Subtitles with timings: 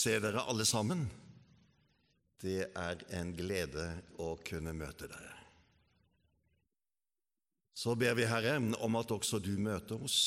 [0.00, 1.04] Se dere alle sammen.
[2.40, 3.86] Det er en glede
[4.22, 5.36] å kunne møte dere.
[7.76, 10.20] Så ber vi, Herre, om at også du møter oss.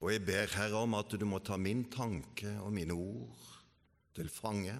[0.00, 3.48] Og jeg ber, Herre, om at du må ta min tanke og mine ord
[4.16, 4.76] til fange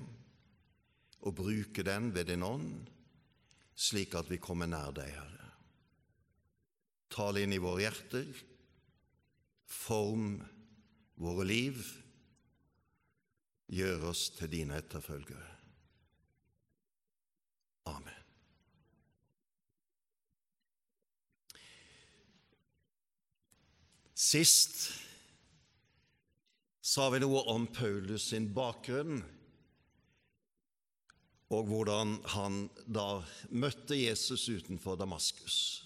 [1.26, 2.88] og bruke den ved din ånd,
[3.78, 5.48] slik at vi kommer nær deg, Herre.
[7.12, 8.28] Tal inn i våre hjerter,
[9.68, 10.36] form
[11.18, 11.80] våre liv,
[13.68, 15.48] gjør oss til dine etterfølgere.
[17.88, 18.24] Amen.
[24.18, 24.88] Sist
[26.88, 29.20] sa vi noe om Paulus sin bakgrunn,
[31.48, 35.84] og hvordan han da møtte Jesus utenfor Damaskus.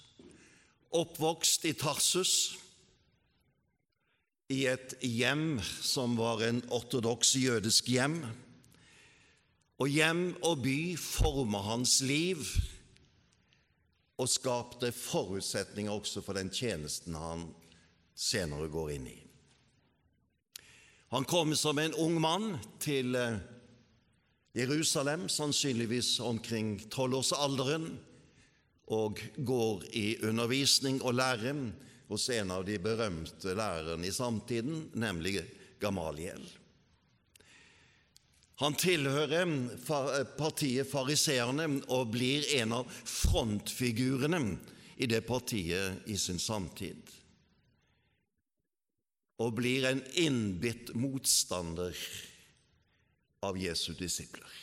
[0.93, 2.33] Oppvokst i Tarsus,
[4.51, 8.21] i et hjem som var en ortodoks jødisk hjem.
[9.79, 12.43] Og hjem og by forma hans liv
[14.21, 17.49] og skapte forutsetninger også for den tjenesten han
[18.15, 19.19] senere går inn i.
[21.13, 23.41] Han kom som en ung mann til eh,
[24.57, 27.99] Jerusalem, sannsynligvis omkring tolvårsalderen,
[28.93, 31.53] og går i undervisning og lære
[32.13, 35.41] hos en av de berømte lærerne i samtiden, nemlig
[35.81, 36.45] Gamaliel.
[38.61, 39.49] Han tilhører
[40.37, 44.43] partiet Fariseerne og blir en av frontfigurene
[45.03, 47.01] i det partiet i sin samtid.
[49.43, 51.97] Og blir en innbitt motstander
[53.43, 54.61] av Jesu disipler.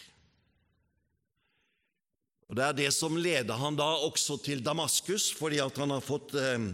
[2.49, 6.01] Og Det er det som leder han da også til Damaskus, fordi at han har
[6.01, 6.71] fått eh,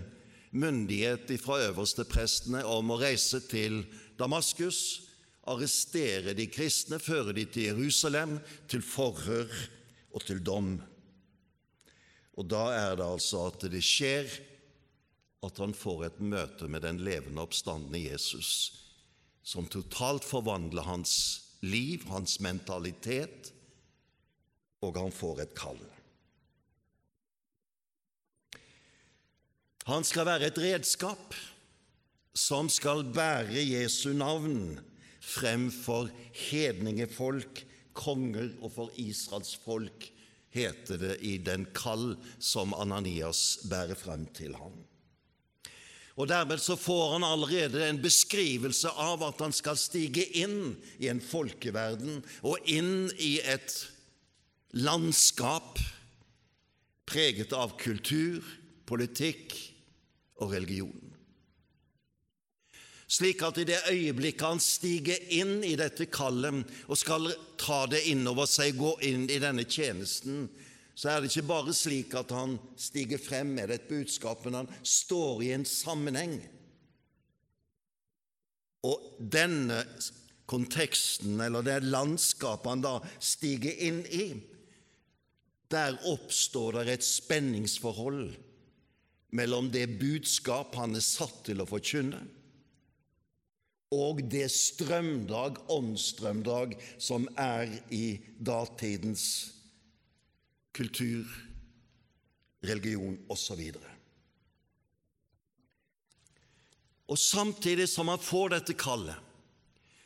[0.55, 3.83] myndighet fra øversteprestene om å reise til
[4.19, 4.79] Damaskus,
[5.45, 8.39] arrestere de kristne, føre de til Jerusalem,
[8.71, 9.51] til forhør
[10.15, 10.77] og til dom.
[12.35, 14.31] Og da er det altså at det skjer
[15.45, 18.49] at han får et møte med den levende oppstandende Jesus,
[19.45, 21.13] som totalt forvandler hans
[21.65, 23.51] liv, hans mentalitet,
[24.81, 25.81] og han får et kall.
[29.85, 31.35] Han skal være et redskap
[32.35, 34.79] som skal bære Jesu navn
[35.21, 36.09] fremfor
[36.49, 37.61] hedningefolk,
[37.95, 40.07] konger og for Israels folk,
[40.49, 44.73] heter det i den kall som Ananias bærer frem til ham.
[46.15, 51.11] Og Dermed så får han allerede en beskrivelse av at han skal stige inn i
[51.11, 53.75] en folkeverden og inn i et
[54.79, 55.77] landskap
[57.05, 58.41] preget av kultur,
[58.87, 59.53] politikk
[60.41, 61.11] og religionen.
[63.05, 67.29] Slik at i det øyeblikket han stiger inn i dette kallet og skal
[67.61, 70.47] ta det innover seg, gå inn i denne tjenesten,
[70.95, 74.69] så er det ikke bare slik at han stiger frem med et budskap, men han
[74.81, 76.39] står i en sammenheng.
[78.87, 79.83] Og denne
[80.49, 84.27] konteksten, eller det landskapet han da stiger inn i,
[85.73, 88.35] der oppstår det et spenningsforhold
[89.35, 92.21] mellom det budskap han er satt til å forkynne,
[93.95, 99.25] og det strømdrag, åndsstrømdrag, som er i datidens
[100.75, 101.29] kultur,
[102.65, 103.61] religion osv.
[107.05, 109.21] Og samtidig som han får dette kallet,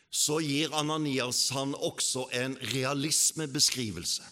[0.09, 4.25] så gir Ananias han også en realismebeskrivelse,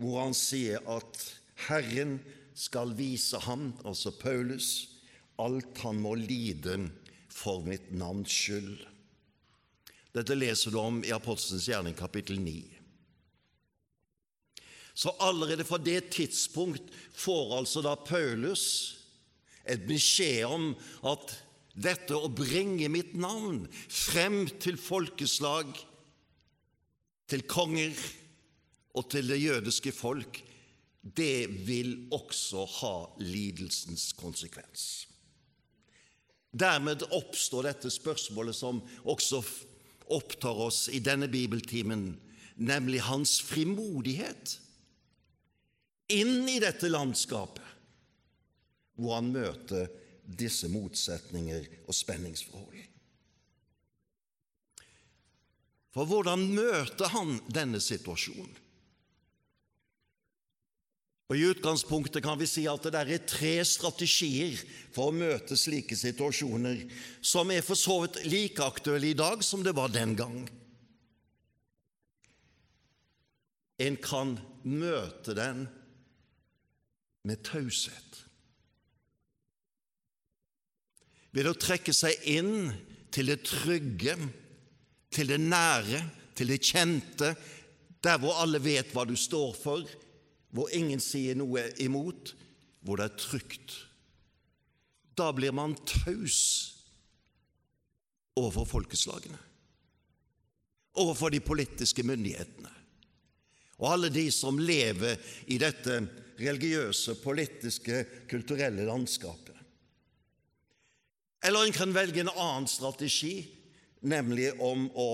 [0.00, 1.20] hvor han sier at
[1.68, 2.18] Herren
[2.56, 4.88] skal vise ham, altså Paulus,
[5.38, 6.78] alt han må lide
[7.28, 8.80] for mitt navns skyld.
[10.16, 12.56] Dette leser du om i Apostelens gjerning kapittel 9.
[14.96, 18.64] Så allerede fra det tidspunkt får altså da Paulus
[19.68, 20.70] et beskjed om
[21.04, 21.34] at
[21.76, 25.68] dette å bringe mitt navn frem til folkeslag,
[27.28, 27.92] til konger
[28.96, 30.40] og til det jødiske folk,
[31.14, 35.06] det vil også ha lidelsens konsekvens.
[36.56, 39.42] Dermed oppstår dette spørsmålet som også
[40.16, 42.14] opptar oss i denne bibeltimen,
[42.56, 44.56] nemlig hans frimodighet
[46.16, 47.62] inn i dette landskapet,
[48.96, 49.90] hvor han møter
[50.26, 52.84] disse motsetninger og spenningsforhold.
[55.96, 58.65] For hvordan møter han denne situasjonen?
[61.26, 64.60] Og I utgangspunktet kan vi si at det er tre strategier
[64.94, 66.84] for å møte slike situasjoner,
[67.18, 70.38] som er for så vidt like aktuelle i dag som det var den gang.
[73.82, 75.66] En kan møte den
[77.26, 78.22] med taushet.
[81.34, 82.70] Ved å trekke seg inn
[83.12, 84.14] til det trygge,
[85.12, 86.00] til det nære,
[86.38, 87.34] til det kjente,
[88.00, 89.84] der hvor alle vet hva du står for,
[90.56, 92.32] hvor ingen sier noe imot,
[92.80, 93.74] hvor det er trygt.
[95.16, 96.40] Da blir man taus
[98.36, 99.38] overfor folkeslagene,
[101.00, 102.72] overfor de politiske myndighetene
[103.76, 105.20] og alle de som lever
[105.52, 105.98] i dette
[106.40, 109.52] religiøse, politiske, kulturelle landskapet.
[111.44, 113.44] Eller en kan velge en annen strategi,
[114.08, 115.10] nemlig om å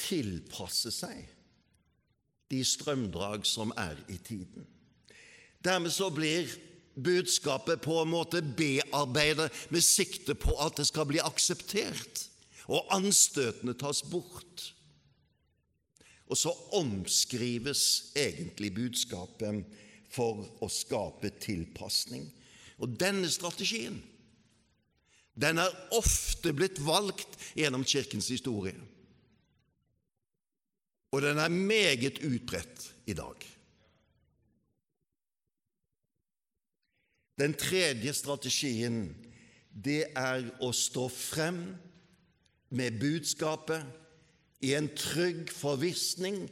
[0.00, 1.22] tilpasse seg
[2.50, 4.66] de strømdrag som er i tiden.
[5.64, 6.48] Dermed så blir
[6.94, 12.26] budskapet på en måte bearbeidet med sikte på at det skal bli akseptert,
[12.70, 14.70] og anstøtene tas bort.
[16.30, 19.64] Og så omskrives egentlig budskapet
[20.10, 22.28] for å skape tilpasning.
[22.78, 23.98] Og denne strategien
[25.40, 28.76] den er ofte blitt valgt gjennom Kirkens historie
[31.10, 33.46] og den er meget utbredt i dag.
[37.40, 39.16] Den tredje strategien,
[39.72, 41.62] det er å stå frem
[42.70, 43.86] med budskapet
[44.60, 46.44] i en trygg forvissning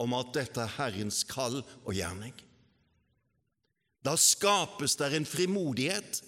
[0.00, 2.34] om at dette er Herrens kall og gjerning.
[4.04, 6.22] Da skapes der en frimodighet,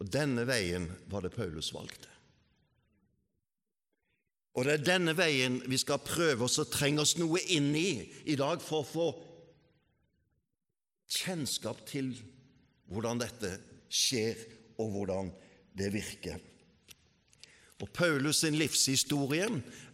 [0.00, 2.15] og denne veien var det Paulus valgte.
[4.56, 7.90] Og det er denne veien vi skal prøve oss å trenge oss noe inn i
[8.24, 9.08] i dag for å få
[11.12, 12.14] kjennskap til
[12.90, 13.52] hvordan dette
[13.92, 14.38] skjer,
[14.76, 15.30] og hvordan
[15.76, 16.40] det virker.
[17.80, 19.48] Og Paulus' sin livshistorie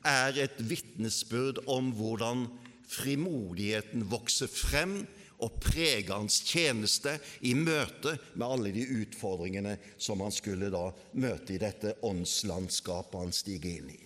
[0.06, 2.46] er et vitnesbyrd om hvordan
[2.92, 5.00] frimodigheten vokser frem
[5.42, 7.16] og preger hans tjeneste
[7.46, 10.88] i møte med alle de utfordringene som han skulle da
[11.18, 14.02] møte i dette åndslandskapet han stiger inn i.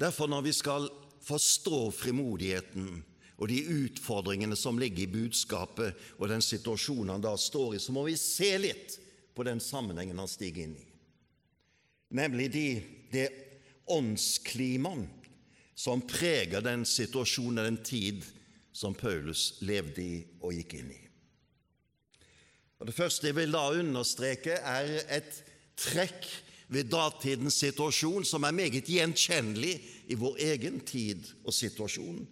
[0.00, 0.88] Derfor, når vi skal
[1.24, 3.02] forstå frimodigheten
[3.40, 7.92] og de utfordringene som ligger i budskapet og den situasjonen han da står i, så
[7.92, 8.96] må vi se litt
[9.36, 10.86] på den sammenhengen han stiger inn i,
[12.16, 12.66] nemlig de,
[13.12, 13.28] det
[13.90, 15.16] åndsklimaet
[15.80, 18.24] som preger den situasjonen, den tid
[18.72, 21.00] som Paulus levde i og gikk inn i.
[22.80, 25.40] Og Det første jeg vil da understreke, er et
[25.80, 26.28] trekk
[26.70, 29.74] ved datidens situasjon som er meget gjenkjennelig
[30.10, 32.22] i vår egen tid og situasjon,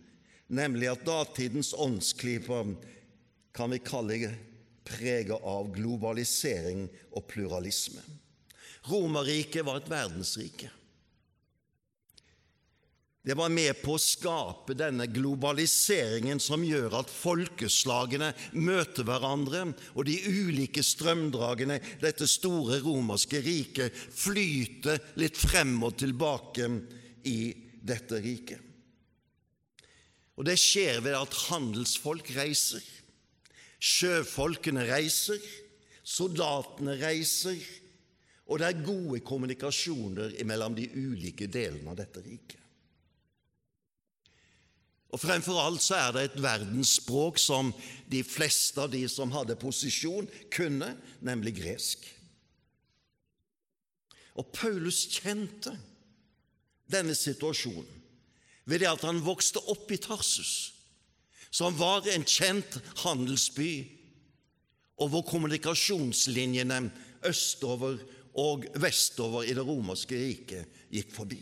[0.48, 2.76] nemlig at datidens åndsklyper
[3.56, 4.32] kan vi kalle
[4.88, 8.00] preget av globalisering og pluralisme.
[8.88, 10.70] Romerriket var et verdensrike.
[13.28, 20.06] Det var med på å skape denne globaliseringen som gjør at folkeslagene møter hverandre, og
[20.08, 26.70] de ulike strømdragene, dette store romerske riket, flyter litt frem og tilbake
[27.28, 27.52] i
[27.84, 28.62] dette riket.
[30.40, 32.86] Og Det skjer ved at handelsfolk reiser,
[33.76, 35.42] sjøfolkene reiser,
[36.00, 37.60] soldatene reiser,
[38.48, 42.64] og det er gode kommunikasjoner mellom de ulike delene av dette riket.
[45.08, 47.72] Og Fremfor alt så er det et verdensspråk som
[48.12, 50.92] de fleste av de som hadde posisjon, kunne,
[51.24, 52.04] nemlig gresk.
[54.38, 55.72] Og Paulus kjente
[56.88, 57.94] denne situasjonen
[58.68, 60.74] ved det at han vokste opp i Tarsus,
[61.48, 63.88] som var en kjent handelsby,
[65.00, 66.82] og hvor kommunikasjonslinjene
[67.26, 67.96] østover
[68.38, 71.40] og vestover i det romerske riket gikk forbi.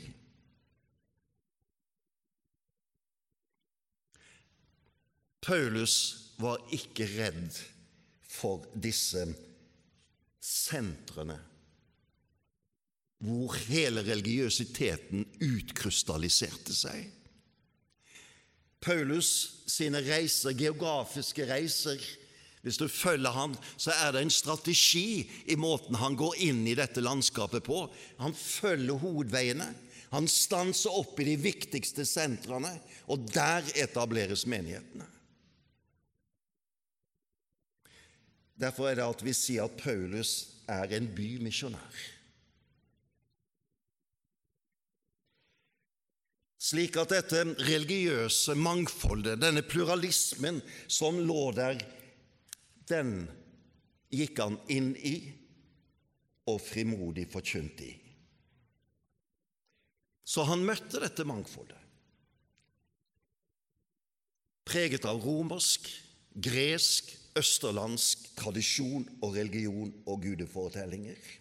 [5.47, 5.97] Paulus
[6.43, 7.55] var ikke redd
[8.27, 9.23] for disse
[10.43, 11.39] sentrene
[13.27, 17.07] hvor hele religiøsiteten utkrystalliserte seg.
[18.85, 19.31] Paulus
[19.71, 22.03] sine reiser, geografiske reiser,
[22.67, 26.75] Hvis du følger ham, så er det en strategi i måten han går inn i
[26.75, 27.85] dette landskapet på.
[28.19, 29.69] Han følger hovedveiene.
[30.11, 32.73] Han stanser opp i de viktigste sentrene,
[33.07, 35.07] og der etableres menighetene.
[38.57, 40.37] Derfor er det at vi sier at Paulus
[40.69, 42.05] er en bymisjonær.
[46.67, 50.59] Slik at dette religiøse mangfoldet, denne pluralismen
[50.91, 51.79] som lå der
[52.91, 53.29] den
[54.11, 55.17] gikk han inn i
[56.51, 57.95] og frimodig forkynte i.
[60.27, 61.79] Så han møtte dette mangfoldet,
[64.67, 65.87] preget av romersk,
[66.35, 71.35] gresk, østerlandsk tradisjon og religion og gudeforetellinger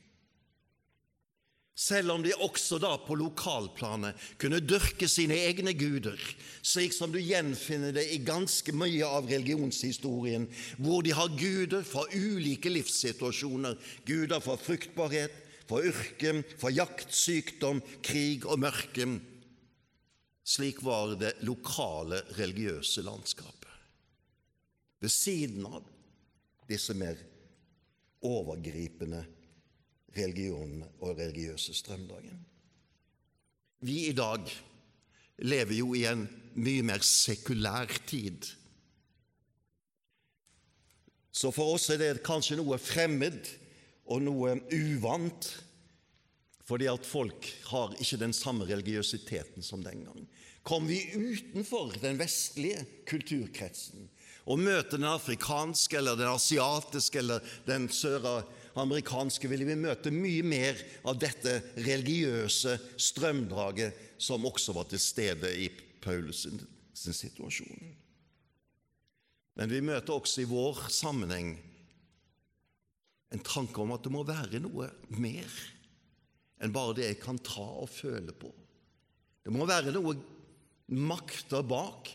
[1.75, 6.19] selv om de også da på lokalplanet kunne dyrke sine egne guder,
[6.63, 10.47] slik som du gjenfinner det i ganske mye av religionshistorien,
[10.79, 13.75] hvor de har guder fra ulike livssituasjoner,
[14.07, 15.35] guder for fruktbarhet,
[15.67, 19.09] for yrke, for jakt, sykdom, krig og mørke.
[20.45, 23.64] Slik var det lokale religiøse landskapet.
[25.03, 25.85] Ved siden av
[26.69, 27.19] disse mer
[28.25, 29.21] overgripende
[30.15, 32.39] religionene og religiøse strømdagen.
[33.85, 34.47] Vi i dag
[35.45, 36.23] lever jo i en
[36.55, 38.47] mye mer sekulær tid.
[41.35, 43.49] Så for oss er det kanskje noe fremmed
[44.07, 45.49] og noe uvant,
[46.65, 50.23] fordi at folk har ikke den samme religiøsiteten som den gang.
[50.65, 54.07] Kommer vi utenfor den vestlige kulturkretsen
[54.45, 60.43] og møte den afrikanske eller den asiatiske eller den søramerikanske amerikanske ville vi møte mye
[60.45, 65.69] mer av dette religiøse strømdraget som også var til stede i
[66.03, 66.59] Paulus sin,
[66.93, 67.95] situasjon.
[69.55, 71.55] Men vi møter også i vår sammenheng
[73.33, 75.55] en tanke om at det må være noe mer
[76.63, 78.51] enn bare det jeg kan ta og føle på.
[79.43, 80.15] Det må være noe
[80.95, 82.11] makter bak.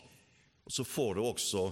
[0.65, 1.63] Og så får du også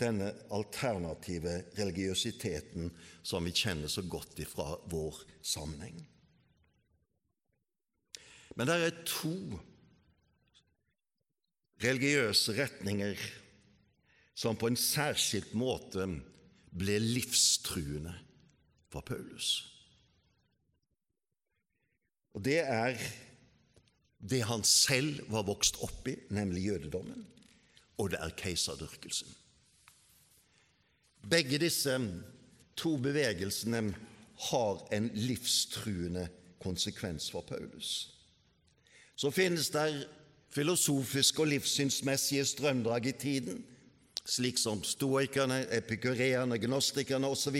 [0.00, 2.90] denne alternative religiøsiteten
[3.22, 6.00] som vi kjenner så godt ifra vår sammenheng.
[8.56, 9.34] Men det er to
[11.80, 13.20] religiøse retninger
[14.36, 16.06] som på en særskilt måte
[16.70, 18.14] ble livstruende
[18.92, 19.66] for Paulus.
[22.34, 22.96] Og Det er
[24.20, 27.24] det han selv var vokst opp i, nemlig jødedommen,
[27.98, 29.32] og det er keiserdyrkelsen.
[31.28, 31.96] Begge disse
[32.76, 33.82] to bevegelsene
[34.50, 36.28] har en livstruende
[36.62, 38.08] konsekvens for Paulus.
[39.16, 40.08] Så finnes det
[40.54, 43.60] filosofiske og livssynsmessige strømdrag i tiden,
[44.24, 47.58] slik som stoikerne, epikureerne, gnostikerne osv.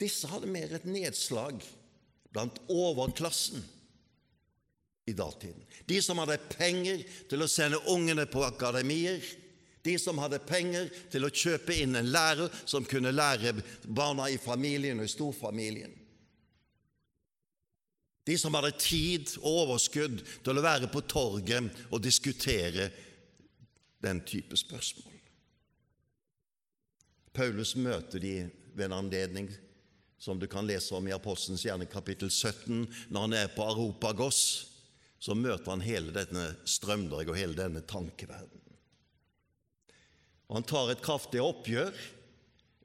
[0.00, 1.60] Disse hadde mer et nedslag
[2.32, 3.62] blant overklassen
[5.06, 5.60] i datiden.
[5.88, 9.20] De som hadde penger til å sende ungene på akademier,
[9.84, 13.52] de som hadde penger til å kjøpe inn en lærer som kunne lære
[13.84, 15.92] barna i familien og i storfamilien.
[18.24, 22.88] De som hadde tid og overskudd til å være på torget og diskutere
[24.00, 25.12] den type spørsmål.
[27.34, 28.34] Paulus møter de
[28.72, 29.52] ved en anledning
[30.16, 32.86] som du kan lese om i Apostelens gjerne kapittel 17.
[33.12, 34.40] Når han er på Aropagos,
[35.20, 38.63] så møter han hele denne strømdrag og hele denne tankeverden.
[40.54, 41.90] Han tar et kraftig oppgjør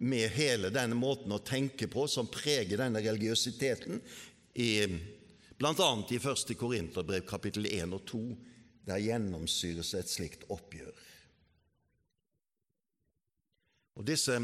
[0.02, 4.00] med hele denne måten å tenke på som preger denne religiøsiteten,
[5.60, 5.90] bl.a.
[6.10, 6.56] i 1.
[6.58, 8.22] Korinterbrev kapittel 1 og 2.
[8.90, 10.96] Der gjennomsyres et slikt oppgjør.
[14.00, 14.40] Og Disse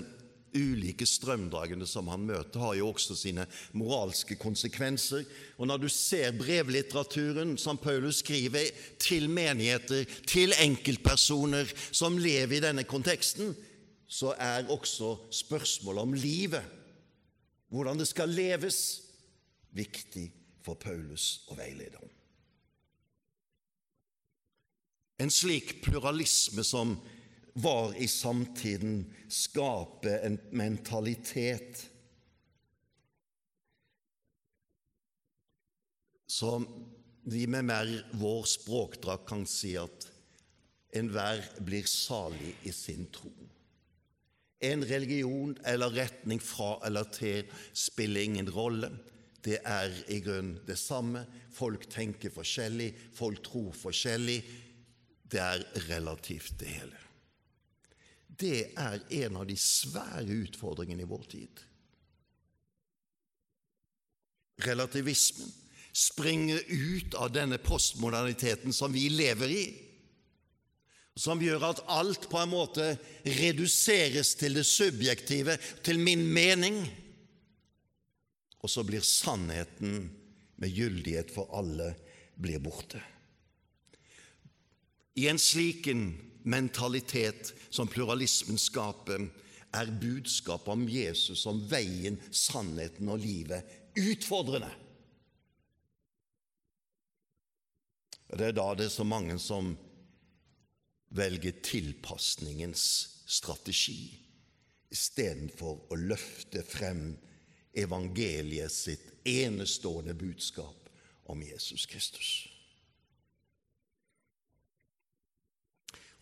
[0.55, 3.45] ulike strømdragene som han møter, har jo også sine
[3.77, 5.25] moralske konsekvenser.
[5.59, 8.71] Og når du ser brevlitteraturen som Paulus skriver
[9.01, 13.53] til menigheter, til enkeltpersoner som lever i denne konteksten,
[14.07, 16.63] så er også spørsmålet om livet,
[17.73, 19.01] hvordan det skal leves,
[19.75, 20.29] viktig
[20.63, 22.11] for Paulus å veilede om.
[25.19, 26.95] En slik pluralisme som
[27.57, 31.85] var i samtiden, skape en mentalitet
[36.27, 36.65] som
[37.23, 40.09] vi med mer vår språkdrakt kan si at
[40.99, 43.31] enhver blir salig i sin tro.
[44.59, 48.91] En religion eller retning fra eller til spiller ingen rolle.
[49.45, 51.23] Det er i grunnen det samme.
[51.55, 54.39] Folk tenker forskjellig, folk tror forskjellig.
[55.23, 57.04] Det er relativt, det hele.
[58.39, 61.61] Det er en av de svære utfordringene i vår tid.
[64.65, 65.51] Relativismen
[65.95, 69.65] springer ut av denne postmoderniteten som vi lever i,
[71.15, 72.89] som gjør at alt på en måte
[73.23, 76.81] reduseres til det subjektive, til min mening,
[78.59, 80.09] og så blir sannheten
[80.59, 81.93] med gyldighet for alle
[82.35, 82.99] blir borte.
[85.15, 85.87] I en slik
[86.43, 89.27] mentalitet som pluralismen skaper,
[89.75, 93.67] er budskapet om Jesus som veien, sannheten og livet
[93.99, 94.71] utfordrende.
[98.35, 99.75] Det er da det er så mange som
[101.15, 102.85] velger tilpasningens
[103.27, 104.15] strategi
[104.91, 107.13] istedenfor å løfte frem
[107.75, 110.89] evangeliet sitt enestående budskap
[111.31, 112.54] om Jesus Kristus.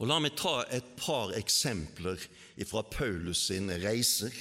[0.03, 2.19] Og La meg ta et par eksempler
[2.67, 4.35] fra Paulus sine reiser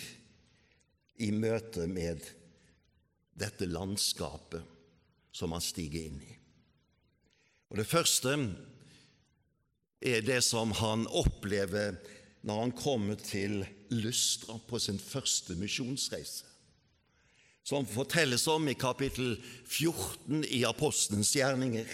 [1.22, 2.24] i møte med
[3.38, 4.64] dette landskapet
[5.30, 6.32] som han stiger inn i.
[7.70, 8.32] Og Det første
[10.02, 11.94] er det som han opplever
[12.42, 13.62] når han kommer til
[13.94, 16.42] Lystra på sin første misjonsreise,
[17.62, 21.86] som fortelles om i kapittel 14 i Apostelens gjerninger.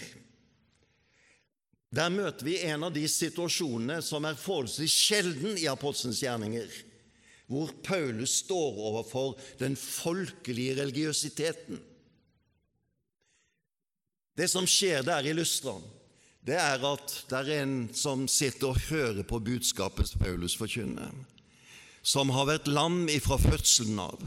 [1.94, 6.68] Der møter vi en av de situasjonene som er forholdsvis sjelden i apostelens gjerninger,
[7.48, 11.80] hvor Paulus står overfor den folkelige religiøsiteten.
[14.36, 15.82] Det som skjer der i Lystran,
[16.44, 21.10] det er at det er en som sitter og hører på budskapet Paulus forkynner,
[22.04, 24.20] som har vært lam ifra fødselen av.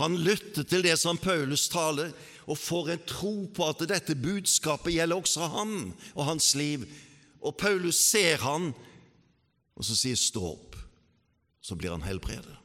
[0.00, 2.12] Han lytter til det som Paulus taler,
[2.48, 5.74] og får en tro på at dette budskapet gjelder også ham
[6.14, 6.86] og hans liv.
[7.44, 8.72] Og Paulus ser han,
[9.76, 10.78] og så sier 'stå opp'.
[11.60, 12.56] Så blir han helbredet.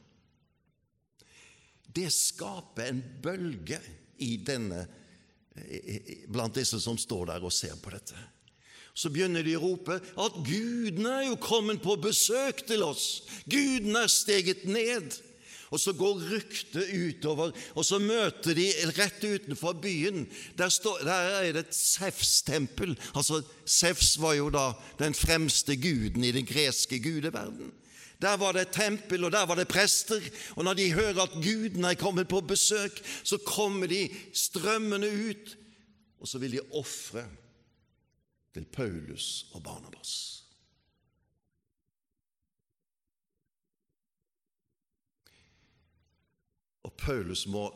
[1.96, 3.80] Det skaper en bølge
[4.18, 4.86] denne,
[6.28, 8.16] blant disse som står der og ser på dette.
[8.96, 13.22] Så begynner de å rope at Guden er jo kommet på besøk til oss.
[13.44, 15.18] Guden er steget ned.
[15.70, 18.66] Og så går ryktet utover, og så møter de
[18.98, 20.26] rett utenfor byen.
[20.58, 22.94] Der, står, der er det et Sefs-tempel.
[23.14, 27.72] Altså, Sefs var jo da den fremste guden i den greske gudeverden.
[28.22, 30.20] Der var det et tempel, og der var det prester.
[30.56, 35.56] Og når de hører at guden er kommet på besøk, så kommer de strømmende ut,
[36.20, 37.26] og så vil de ofre
[38.54, 40.45] til Paulus og Barnabas.
[46.86, 47.66] Og Paulus må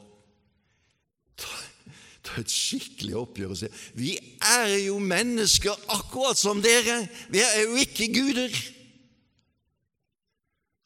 [1.38, 1.50] ta,
[2.22, 4.14] ta et skikkelig oppgjør og si vi
[4.46, 7.02] er jo mennesker akkurat som dere.
[7.32, 8.60] Vi er jo ikke guder.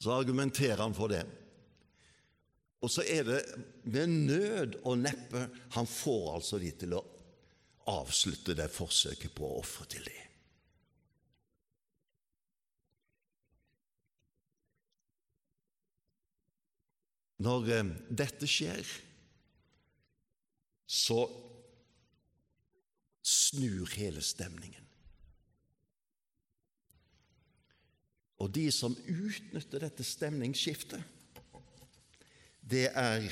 [0.01, 1.25] Så argumenterer han for det.
[2.85, 3.41] Og så er det
[3.89, 7.05] med nød og neppe han får altså de til å
[7.89, 10.34] avslutte det forsøket på å ofre til dem.
[17.45, 18.89] Når eh, dette skjer,
[20.85, 21.21] så
[23.25, 24.85] snur hele stemningen.
[28.45, 31.01] Og de som utnytter dette stemningsskiftet,
[32.65, 33.29] det er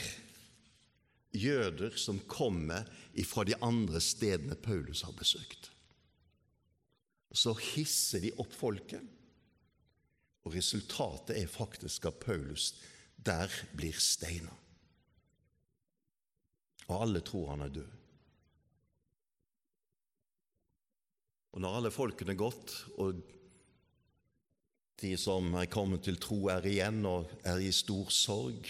[1.32, 2.88] jøder som kommer
[3.28, 5.70] fra de andre stedene Paulus har besøkt.
[7.32, 9.04] Så hisser de opp folket,
[10.44, 12.72] og resultatet er faktisk at Paulus
[13.24, 14.52] der blir steina.
[16.88, 17.98] Og alle tror han er død.
[21.52, 23.20] Og når alle folkene er gått, og
[25.02, 28.68] de som er kommet til tro, er igjen og er i stor sorg,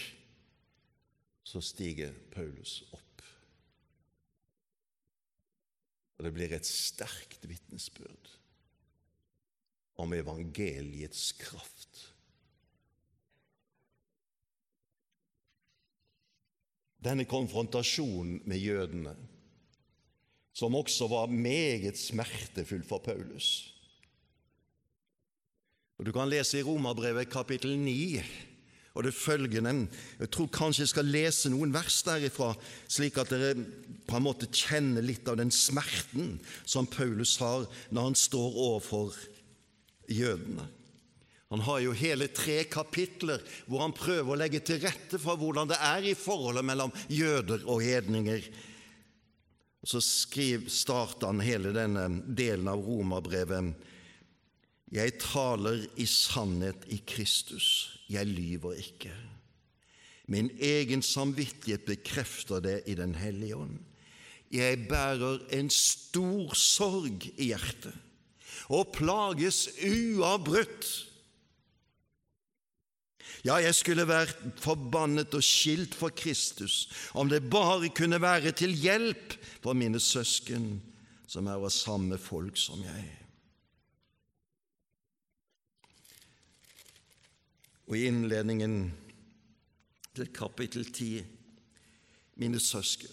[1.43, 3.23] så stiger Paulus opp.
[6.17, 8.31] Og det blir et sterkt vitnesbyrd
[10.03, 12.12] om evangeliets kraft
[17.03, 19.15] denne konfrontasjonen med jødene,
[20.53, 23.69] som også var meget smertefull for Paulus.
[25.99, 28.21] Og Du kan lese i Romerbrevet kapittel 9
[28.93, 29.87] og det følgende.
[30.19, 32.51] Jeg tror kanskje jeg skal lese noen vers derifra,
[32.87, 33.55] slik at dere
[34.07, 39.17] på en måte kjenner litt av den smerten som Paulus har når han står overfor
[40.09, 40.67] jødene.
[41.53, 45.69] Han har jo hele tre kapitler hvor han prøver å legge til rette for hvordan
[45.69, 48.47] det er i forholdet mellom jøder og hedninger.
[49.85, 53.69] Så skriv, starter han hele denne delen av romerbrevet
[54.97, 59.13] Jeg taler i sannhet i Kristus, jeg lyver ikke.
[60.33, 63.77] Min egen samvittighet bekrefter det i Den hellige ånd.
[64.49, 67.93] Jeg bærer en stor sorg i hjertet
[68.73, 71.12] og plages uavbrutt.
[73.43, 78.71] Ja, jeg skulle vært forbannet og skilt for Kristus om det bare kunne være til
[78.71, 80.77] hjelp for mine søsken
[81.27, 83.03] som er av samme folk som jeg.
[87.91, 88.77] Og i innledningen
[90.15, 91.23] til kapittel 10,
[92.39, 93.11] mine søsken,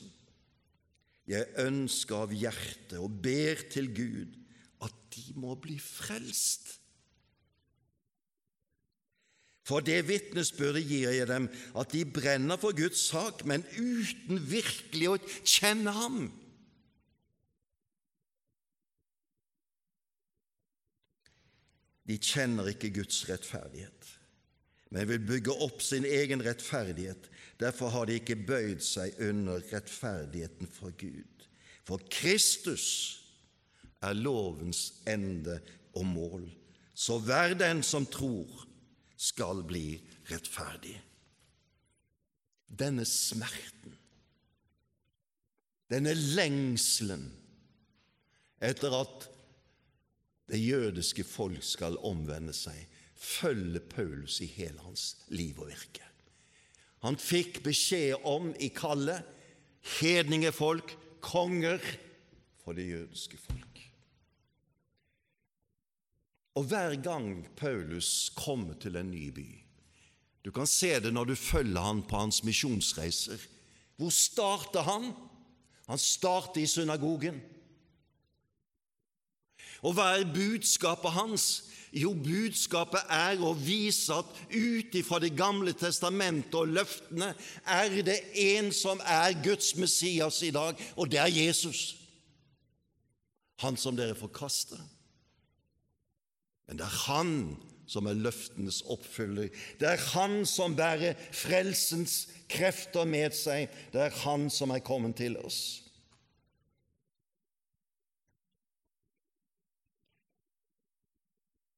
[1.30, 4.38] jeg ønsker av hjertet og ber til Gud
[4.86, 6.76] at de må bli frelst.
[9.70, 11.46] For det vitnesbyrdet gir jeg dem,
[11.78, 16.24] at de brenner for Guds sak, men uten virkelig å kjenne Ham.
[22.10, 24.08] De kjenner ikke Guds rettferdighet,
[24.90, 27.28] men vil bygge opp sin egen rettferdighet.
[27.62, 31.46] Derfor har de ikke bøyd seg under rettferdigheten for Gud.
[31.86, 32.88] For Kristus
[34.02, 35.60] er lovens ende
[35.94, 36.48] og mål.
[36.90, 38.66] Så vær den som tror,
[39.20, 39.98] skal bli
[40.30, 40.94] rettferdig.
[42.70, 43.96] Denne smerten,
[45.90, 47.26] denne lengselen
[48.62, 49.26] etter at
[50.50, 52.78] det jødiske folk skal omvende seg,
[53.20, 56.06] følger Paulus i hele hans liv og virke.
[57.04, 59.24] Han fikk beskjed om i kallet
[60.00, 61.80] hedningefolk, konger
[62.62, 63.69] for det jødiske folk.
[66.60, 69.48] Og hver gang Paulus kommer til en ny by
[70.44, 73.40] Du kan se det når du følger han på hans misjonsreiser.
[73.96, 75.12] Hvor starter han?
[75.88, 77.40] Han starter i synagogen.
[79.82, 81.46] Og hva er budskapet hans?
[81.92, 87.34] Jo, budskapet er å vise at ut ifra Det gamle testamentet og løftene
[87.66, 91.96] er det en som er Guds Messias i dag, og det er Jesus.
[93.60, 94.80] Han som dere forkaster.
[96.70, 97.30] Men det er Han
[97.90, 99.50] som er løftenes oppfyller.
[99.80, 103.66] Det er Han som bærer frelsens krefter med seg.
[103.90, 105.82] Det er Han som er kommet til oss.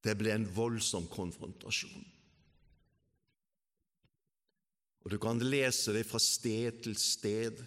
[0.05, 2.05] Det ble en voldsom konfrontasjon.
[5.03, 7.65] Og Du kan lese det fra sted til sted,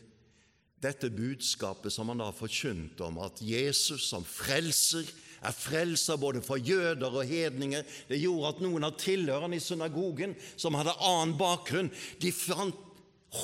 [0.78, 5.08] dette budskapet som han da forkynte om at Jesus som frelser
[5.46, 7.86] er frelser både for jøder og hedninger.
[8.10, 12.82] Det gjorde at noen av tilhørerne i synagogen som hadde annen bakgrunn, de fant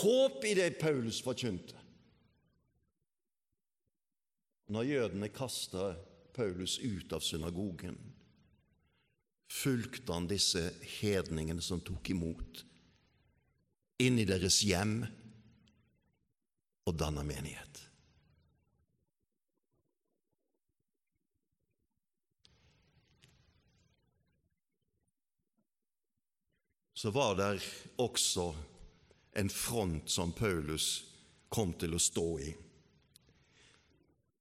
[0.02, 1.78] håp i det Paulus forkynte.
[4.72, 5.92] Når jødene kasta
[6.32, 7.98] Paulus ut av synagogen,
[9.52, 10.64] fulgte han disse
[11.02, 12.62] hedningene som tok imot,
[14.02, 15.02] inn i deres hjem
[16.88, 17.91] og danna menighet.
[27.02, 27.64] Så var det
[27.98, 28.52] også
[29.42, 31.02] en front som Paulus
[31.50, 32.52] kom til å stå i,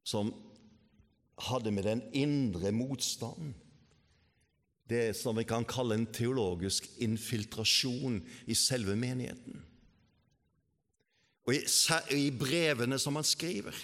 [0.04, 0.28] som
[1.46, 3.54] hadde med den indre motstanden
[4.90, 8.18] det som vi kan kalle en teologisk infiltrasjon
[8.50, 9.60] i selve menigheten.
[11.46, 13.76] Og i, brevene som han skriver,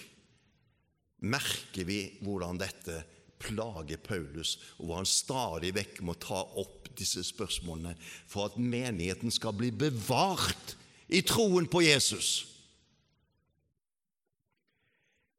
[1.25, 3.01] merker vi hvordan dette
[3.41, 9.33] plager Paulus, og hvor han stadig vekk må ta opp disse spørsmålene for at menigheten
[9.35, 10.77] skal bli bevart
[11.09, 12.47] i troen på Jesus.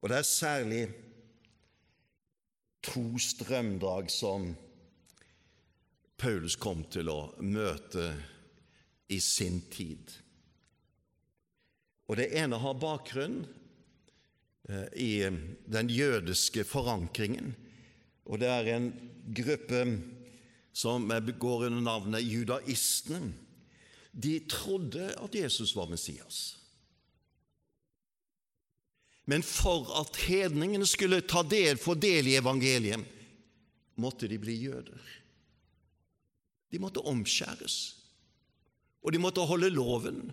[0.01, 0.83] Og det er særlig
[2.85, 4.53] to strømdrag som
[6.17, 8.09] Paulus kom til å møte
[9.13, 10.13] i sin tid.
[12.07, 13.41] Og Det ene har bakgrunn
[14.69, 15.11] eh, i
[15.67, 17.51] den jødiske forankringen.
[18.25, 18.87] Og det er en
[19.35, 19.83] gruppe
[20.77, 21.09] som
[21.39, 23.33] går under navnet judaistene.
[24.11, 26.57] De trodde at Jesus var Messias.
[29.25, 33.01] Men for at hedningene skulle ta del, få del i evangeliet,
[33.97, 35.01] måtte de bli jøder.
[36.71, 37.77] De måtte omskjæres,
[39.01, 40.27] og de måtte holde loven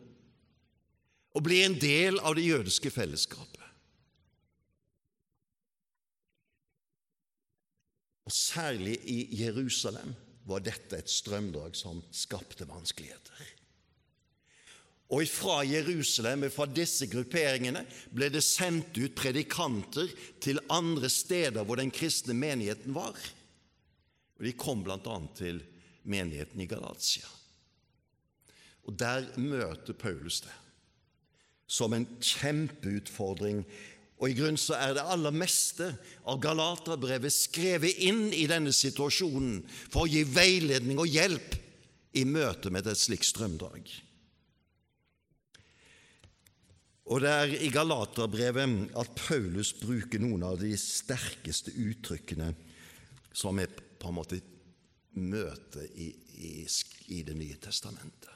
[1.35, 3.63] og bli en del av det jødiske fellesskapet.
[8.25, 10.15] Og Særlig i Jerusalem
[10.49, 13.53] var dette et strømdrag som skapte vanskeligheter.
[15.15, 20.11] Og fra Jerusalem, fra disse grupperingene, ble det sendt ut predikanter
[20.43, 23.15] til andre steder hvor den kristne menigheten var.
[24.39, 24.99] Og De kom bl.a.
[25.37, 25.63] til
[26.03, 27.29] menigheten i Galatia.
[28.85, 30.53] Og Der møter Paulus det
[31.67, 33.65] som en kjempeutfordring.
[34.22, 35.90] Og I grunnen så er det aller meste
[36.31, 41.57] av Galaterbrevet skrevet inn i denne situasjonen for å gi veiledning og hjelp
[42.14, 43.90] i møte med et slikt strømdrag.
[47.05, 52.55] Og det er i Galaterbrevet at Paulus bruker noen av de sterkeste uttrykkene
[53.35, 54.40] som er på en måte
[55.20, 56.53] møtet i, i,
[57.18, 58.34] i Det nye testamentet.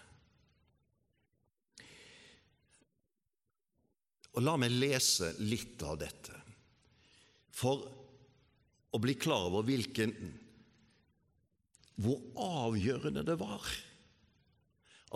[4.37, 6.37] Og La meg lese litt av dette
[7.59, 7.83] for
[8.95, 10.13] å bli klar over hvilken
[11.99, 13.65] hvor avgjørende det var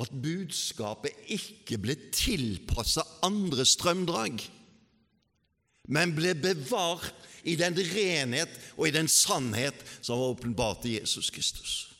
[0.00, 4.40] at budskapet ikke ble tilpassa andre strømdrag,
[5.92, 11.28] men ble bevart i den renhet og i den sannhet som var åpenbart i Jesus
[11.34, 11.91] Kristus.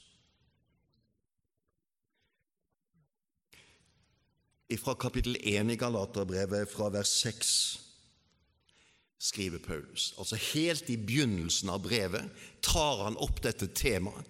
[4.80, 7.54] Fra kapittel 1 i Galaterbrevet, fra vers 6,
[9.22, 10.12] skriver Paulus.
[10.18, 12.30] Altså Helt i begynnelsen av brevet
[12.64, 14.28] tar han opp dette temaet,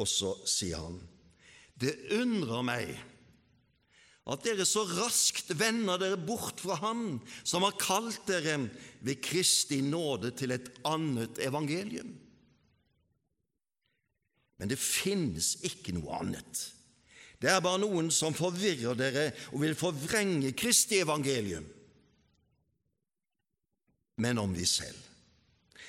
[0.00, 1.00] og så sier han
[1.80, 2.90] det undrer meg
[4.30, 8.58] at dere så raskt vender dere bort fra Han som har kalt dere
[9.00, 12.12] ved Kristi nåde til et annet evangelium.
[14.60, 16.66] Men det finnes ikke noe annet.
[17.40, 21.64] Det er bare noen som forvirrer dere og vil forvrenge Kristi evangelium.
[24.20, 24.98] Men om vi selv,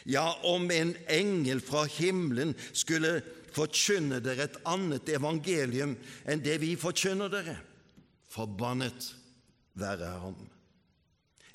[0.08, 3.20] ja, om en engel fra himmelen skulle
[3.52, 7.58] forkynne dere et annet evangelium enn det vi forkynner dere.
[8.32, 9.12] Forbannet
[9.76, 10.38] være ham.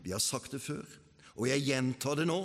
[0.05, 0.85] Vi har sagt det før,
[1.35, 2.41] og jeg gjentar det nå.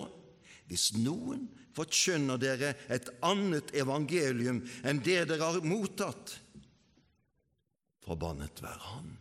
[0.72, 6.38] Hvis noen forkynner dere et annet evangelium enn det dere har mottatt,
[8.12, 9.12] forbannet være han.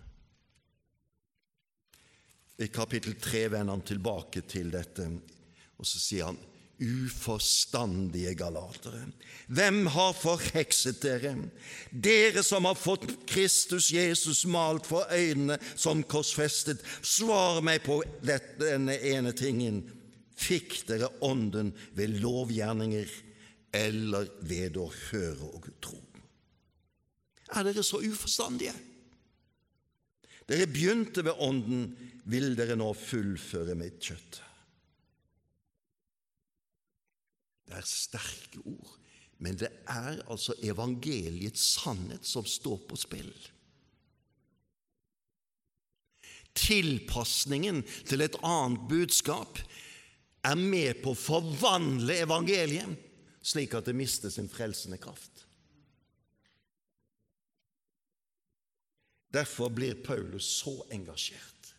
[2.60, 5.06] I kapittel 3 vender han tilbake til dette,
[5.80, 6.40] og så sier han
[6.80, 9.02] uforstandige galatere.
[9.52, 11.34] Hvem har forhekset dere?
[11.92, 16.80] Dere som har fått Kristus Jesus malt for øynene som korsfestet.
[17.04, 19.82] Svar meg på denne ene tingen.
[20.40, 23.12] Fikk dere Ånden ved lovgjerninger
[23.76, 26.00] eller ved å høre og tro?
[27.50, 28.74] Er dere så uforstandige?
[30.50, 31.90] Dere begynte ved Ånden,
[32.30, 34.46] vil dere nå fullføre med kjøttet?
[37.70, 38.94] Det er sterke ord,
[39.38, 43.30] men det er altså evangeliets sannhet som står på spill.
[46.58, 49.60] Tilpasningen til et annet budskap
[50.42, 52.98] er med på å forvandle evangeliet,
[53.40, 55.46] slik at det mister sin frelsende kraft.
[59.30, 61.74] Derfor blir Paulus så engasjert.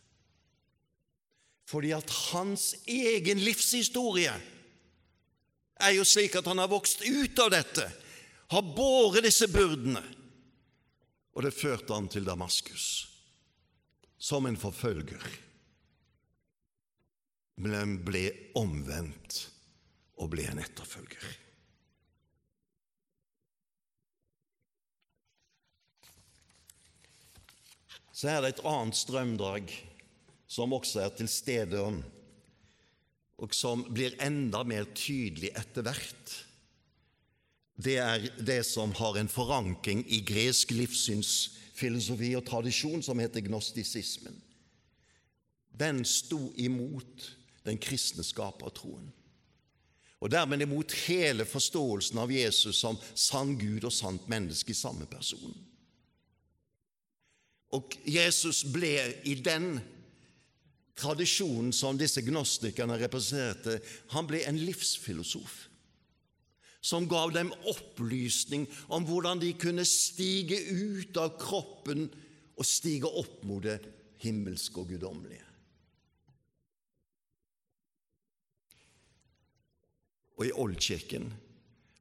[1.68, 4.32] Fordi at hans egen livshistorie
[5.82, 7.86] er jo slik at han har vokst ut av dette,
[8.52, 10.02] har båret disse byrdene,
[11.32, 12.88] og det førte han til Damaskus
[14.22, 15.24] som en forfølger,
[17.64, 18.26] men ble
[18.60, 19.40] omvendt
[20.20, 21.41] og ble en etterfølger.
[28.22, 29.70] Så er det et annet strømdrag
[30.46, 36.34] som også er til stede og som blir enda mer tydelig etter hvert,
[37.82, 44.36] det er det som har en forankring i gresk livssynsfilosofi og tradisjon, som heter gnostisismen.
[45.74, 47.26] Den sto imot
[47.66, 49.10] den kristne skapertroen,
[50.22, 55.10] og dermed imot hele forståelsen av Jesus som sann Gud og sant menneske i samme
[55.10, 55.58] person.
[57.72, 59.78] Og Jesus ble i den
[60.98, 63.78] tradisjonen som disse gnostikerne representerte,
[64.12, 65.68] han ble en livsfilosof
[66.82, 72.08] som gav dem opplysning om hvordan de kunne stige ut av kroppen
[72.58, 73.78] og stige opp mot det
[74.24, 75.46] himmelske og guddommelige.
[80.40, 81.30] Og I Oldkirken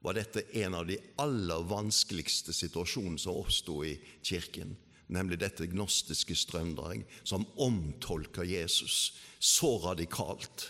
[0.02, 3.94] var dette en av de aller vanskeligste situasjonene som oppsto i
[4.26, 4.74] kirken
[5.12, 10.70] nemlig dette gnostiske strømdrag, som omtolker Jesus så radikalt,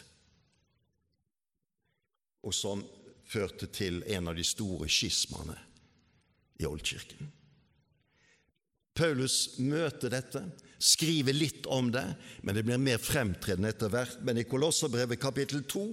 [2.42, 2.82] og som
[3.32, 5.56] førte til en av de store skismene
[6.60, 7.30] i Oldkirken.
[8.98, 10.42] Paulus møter dette,
[10.82, 12.06] skriver litt om det,
[12.42, 14.18] men det blir mer fremtredende etter hvert.
[14.26, 15.86] Men i Kolosserbrevet kapittel 2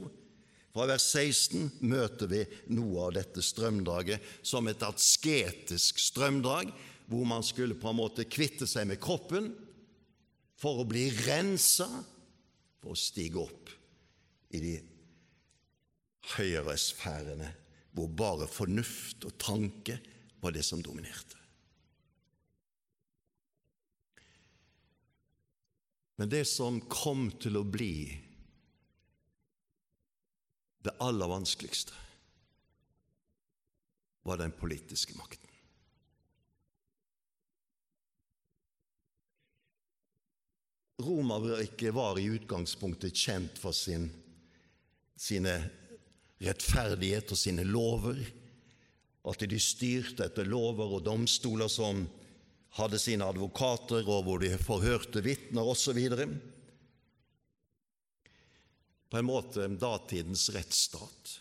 [0.74, 2.42] Fra vers 16 møter vi
[2.76, 6.68] noe av dette strømdraget som et asketisk strømdrag,
[7.09, 9.49] hvor man skulle på en måte kvitte seg med kroppen
[10.59, 11.88] for å bli rensa,
[12.79, 13.73] for å stige opp
[14.55, 14.75] i de
[16.37, 17.49] høyere sfærene,
[17.97, 19.97] hvor bare fornuft og tanke
[20.42, 21.38] var det som dominerte.
[26.18, 28.11] Men det som kom til å bli
[30.83, 31.94] det aller vanskeligste,
[34.27, 35.47] var den politiske makten.
[40.98, 44.08] Romerriket var i utgangspunktet kjent for sin,
[45.14, 45.54] sine
[46.42, 48.18] rettferdighet og sine lover,
[49.28, 52.06] at de styrte etter lover og domstoler som
[52.78, 56.00] hadde sine advokater, og hvor de forhørte vitner osv.
[59.08, 61.38] På en måte datidens rettsstat.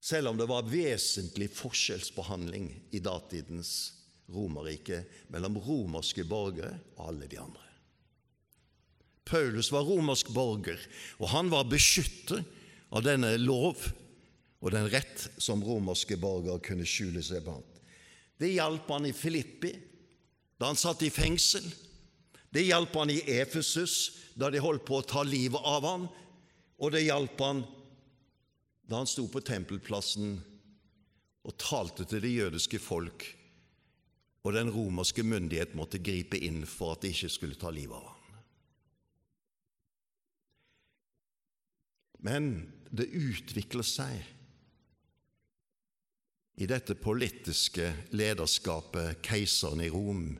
[0.00, 3.92] Selv om det var vesentlig forskjellsbehandling i datidens
[4.26, 7.65] Romerrike mellom romerske borgere og alle de andre.
[9.26, 10.78] Paulus var romersk borger,
[11.18, 12.44] og han var beskytter
[12.94, 13.88] av denne lov
[14.62, 17.82] og den rett som romerske borgere kunne skjule seg blant.
[18.38, 19.72] Det hjalp han i Filippi
[20.56, 21.64] da han satt i fengsel.
[22.52, 26.06] Det hjalp han i Efesus da de holdt på å ta livet av ham,
[26.80, 27.64] og det hjalp han
[28.86, 30.36] da han sto på tempelplassen
[31.46, 33.24] og talte til det jødiske folk,
[34.46, 38.06] og den romerske myndighet måtte gripe inn for at de ikke skulle ta livet av
[38.12, 38.15] ham.
[42.26, 44.24] Men det utvikler seg
[46.56, 50.30] i dette politiske lederskapet, keiseren i Rom,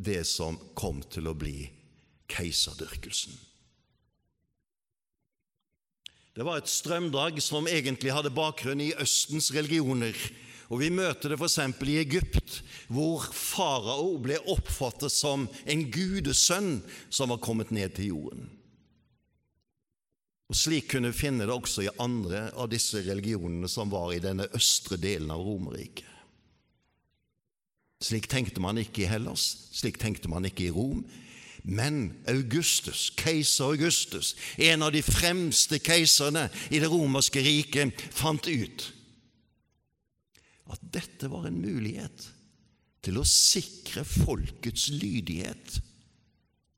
[0.00, 1.66] det som kom til å bli
[2.30, 3.34] keiserdyrkelsen.
[6.30, 10.14] Det var et strømdrag som egentlig hadde bakgrunn i Østens religioner.
[10.70, 11.58] Og Vi møter det f.eks.
[11.82, 16.78] i Egypt, hvor farao ble oppfattet som en gudesønn
[17.10, 18.46] som var kommet ned til jorden.
[20.50, 24.22] Og Slik kunne vi finne det også i andre av disse religionene som var i
[24.22, 26.08] denne østre delen av Romerriket.
[28.02, 31.04] Slik tenkte man ikke i Hellas, slik tenkte man ikke i Rom.
[31.68, 38.86] Men Augustus, keiser Augustus, en av de fremste keiserne i det romerske riket, fant ut
[40.70, 42.26] at dette var en mulighet
[43.04, 45.80] til å sikre folkets lydighet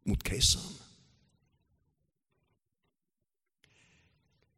[0.09, 0.83] mot keiseren.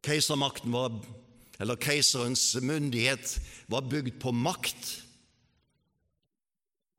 [0.05, 0.93] Keisermakten var,
[1.59, 3.39] eller Keiserens myndighet
[3.71, 4.91] var bygd på makt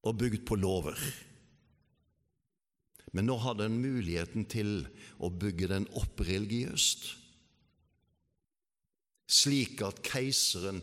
[0.07, 0.99] og bygd på lover.
[3.15, 4.83] Men nå hadde en muligheten til
[5.23, 7.07] å bygge den opp religiøst,
[9.27, 10.83] slik at keiseren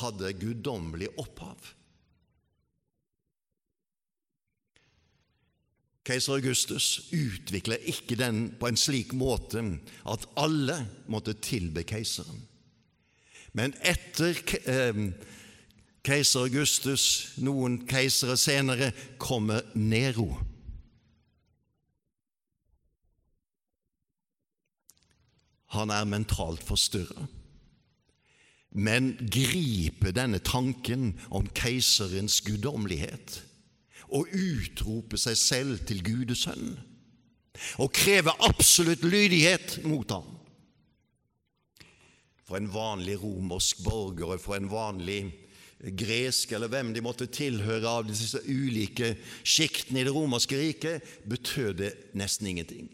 [0.00, 1.72] hadde guddommelig opphav.
[6.06, 9.62] Keiser Augustus utviklet ikke den på en slik måte
[10.06, 12.44] at alle måtte tilbe keiseren.
[13.56, 14.38] Men etter
[14.70, 15.00] eh,
[16.06, 17.06] keiser Augustus,
[17.42, 20.28] noen keisere senere, kommer Nero.
[25.74, 27.26] Han er mentalt forstyrra,
[28.76, 33.40] men griper denne tanken om keiserens guddommelighet
[34.14, 36.76] og utrope seg selv til Gudesønn
[37.80, 40.26] og kreve absolutt lydighet mot ham.
[42.46, 45.22] For en vanlig romersk borger og for en vanlig
[45.96, 51.80] gresk, eller hvem de måtte tilhøre av disse ulike sjiktene i det romerske riket, betød
[51.82, 52.88] det nesten ingenting.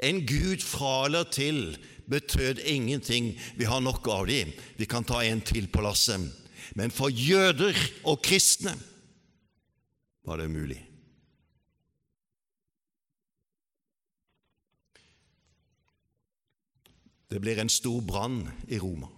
[0.00, 1.76] En gud fra eller til
[2.10, 3.34] betød ingenting.
[3.56, 4.54] Vi har nok av dem.
[4.78, 6.30] Vi kan ta en til på lasset.
[6.74, 7.76] Men for jøder
[8.08, 8.72] og kristne
[10.30, 10.78] var det mulig.
[17.28, 19.08] Det blir en stor brann i Roma.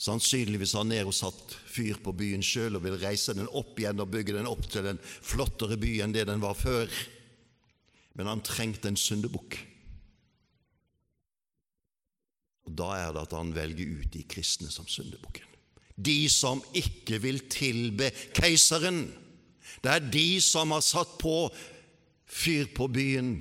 [0.00, 4.12] Sannsynligvis har Nero satt fyr på byen sjøl og vil reise den opp igjen og
[4.12, 6.88] bygge den opp til en flottere by enn det den var før.
[8.16, 9.60] Men han trengte en syndebukk.
[12.68, 15.49] Og Da er det at han velger ut de kristne som syndebukken
[16.04, 19.06] de som ikke vil tilbe keiseren.
[19.80, 21.50] Det er de som har satt på
[22.30, 23.38] fyr på byen,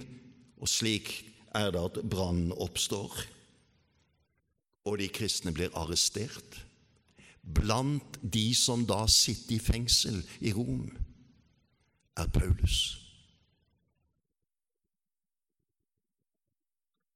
[0.60, 1.12] og slik
[1.56, 3.26] er det at brannen oppstår.
[4.88, 6.64] Og de kristne blir arrestert.
[7.44, 10.90] Blant de som da sitter i fengsel i Rom,
[12.20, 13.00] er Paulus.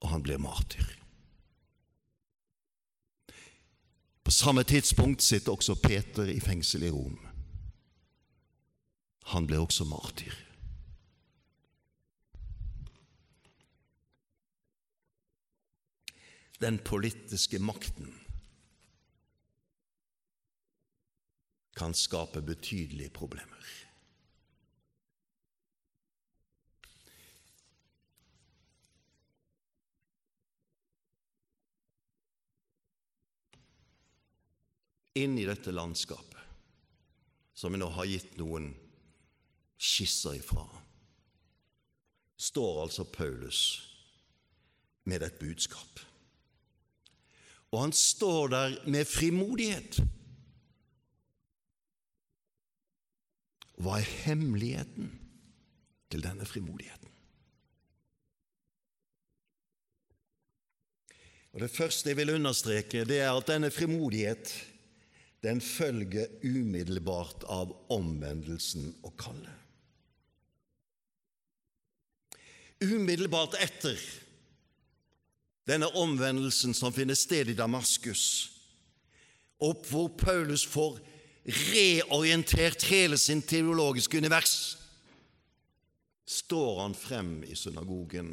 [0.03, 1.02] og han blir martyr.
[4.33, 7.19] På samme tidspunkt sitter også Peter i fengsel i Rom.
[9.29, 10.33] Han ble også martyr.
[16.57, 18.09] Den politiske makten
[21.77, 23.69] kan skape betydelige problemer.
[35.13, 36.39] Inn i dette landskapet,
[37.53, 38.71] som vi nå har gitt noen
[39.77, 40.65] skisser ifra,
[42.37, 43.59] står altså Paulus
[45.05, 46.01] med et budskap.
[47.73, 50.01] Og han står der med frimodighet.
[53.81, 55.09] Hva er hemmeligheten
[56.13, 57.09] til denne frimodigheten?
[61.53, 64.53] Og Det første jeg vil understreke, det er at denne frimodighet
[65.43, 69.59] den følger umiddelbart av omvendelsen og kallet.
[72.83, 73.99] Umiddelbart etter
[75.67, 78.23] denne omvendelsen som finner sted i Damaskus,
[79.63, 80.99] opp hvor Paulus får
[81.71, 84.55] reorientert hele sin teologiske univers,
[86.27, 88.31] står han frem i synagogen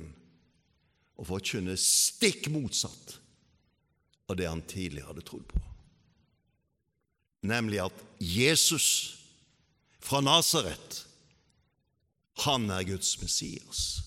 [1.19, 3.19] og forkynner stikk motsatt
[4.31, 5.70] av det han tidligere hadde trodd på
[7.43, 9.17] nemlig at Jesus
[10.01, 11.07] fra Nasaret,
[12.45, 14.03] han er Guds Messias.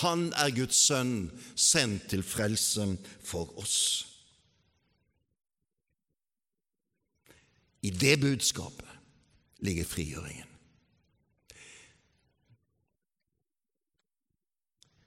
[0.00, 4.06] Han er Guds sønn, sendt til frelse for oss.
[7.84, 8.88] I det budskapet
[9.60, 10.54] ligger frigjøringen.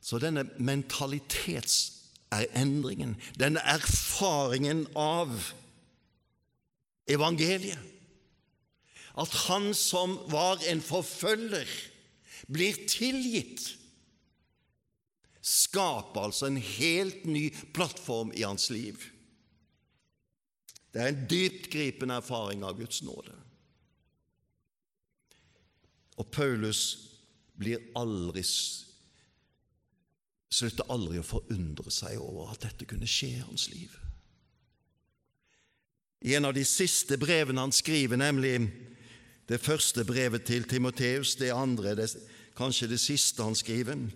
[0.08, 5.52] Så denne mentalitetsendringen, denne erfaringen av
[7.08, 7.80] evangeliet.
[9.18, 11.70] At han som var en forfølger,
[12.47, 13.64] blir tilgitt.
[15.41, 19.01] Skaper altså en helt ny plattform i hans liv.
[20.93, 23.34] Det er en dyptgripende erfaring av Guds nåde.
[26.18, 26.84] Og Paulus
[27.58, 28.45] blir aldri
[30.58, 33.93] slutter aldri å forundre seg over at dette kunne skje i hans liv.
[36.22, 38.55] I en av de siste brevene han skriver, nemlig
[39.47, 42.09] det første brevet til Timoteus, det andre, det,
[42.57, 44.07] kanskje det siste han skriver,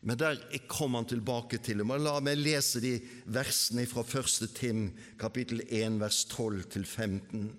[0.00, 0.38] men der
[0.70, 1.92] kom han tilbake til dem.
[2.00, 2.94] La meg lese de
[3.28, 4.48] versene fra 1.
[4.56, 4.86] Tim,
[5.20, 7.50] kapittel 1, vers 12 til 15.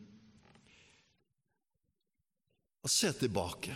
[2.81, 3.75] Og se tilbake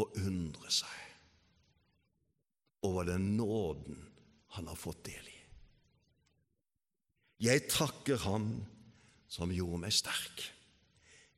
[0.00, 0.96] og undre seg
[2.88, 4.00] over den nåden
[4.56, 5.31] han har fått del i.
[7.42, 8.50] Jeg takker Ham
[9.32, 10.44] som gjorde meg sterk.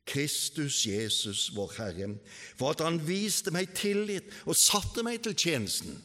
[0.04, 2.10] Kristus Jesus, vår Herre,
[2.58, 5.96] for at Han viste meg tillit og satte meg til tjenesten.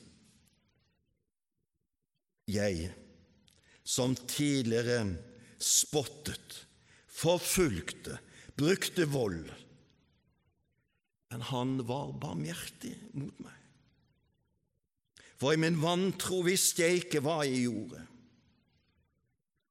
[2.50, 2.93] Jeg,
[3.84, 5.04] som tidligere
[5.60, 6.64] spottet,
[7.12, 8.16] forfulgte,
[8.58, 9.50] brukte vold,
[11.30, 13.58] men Han var barmhjertig mot meg.
[15.39, 18.09] For i min vantro visste jeg ikke hva jeg gjorde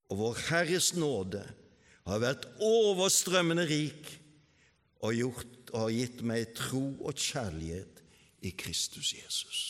[0.09, 1.43] og vår Herres nåde
[2.09, 4.09] har vært overstrømmende rik
[5.05, 8.03] og, gjort, og har gitt meg tro og kjærlighet
[8.49, 9.63] i Kristus Jesus.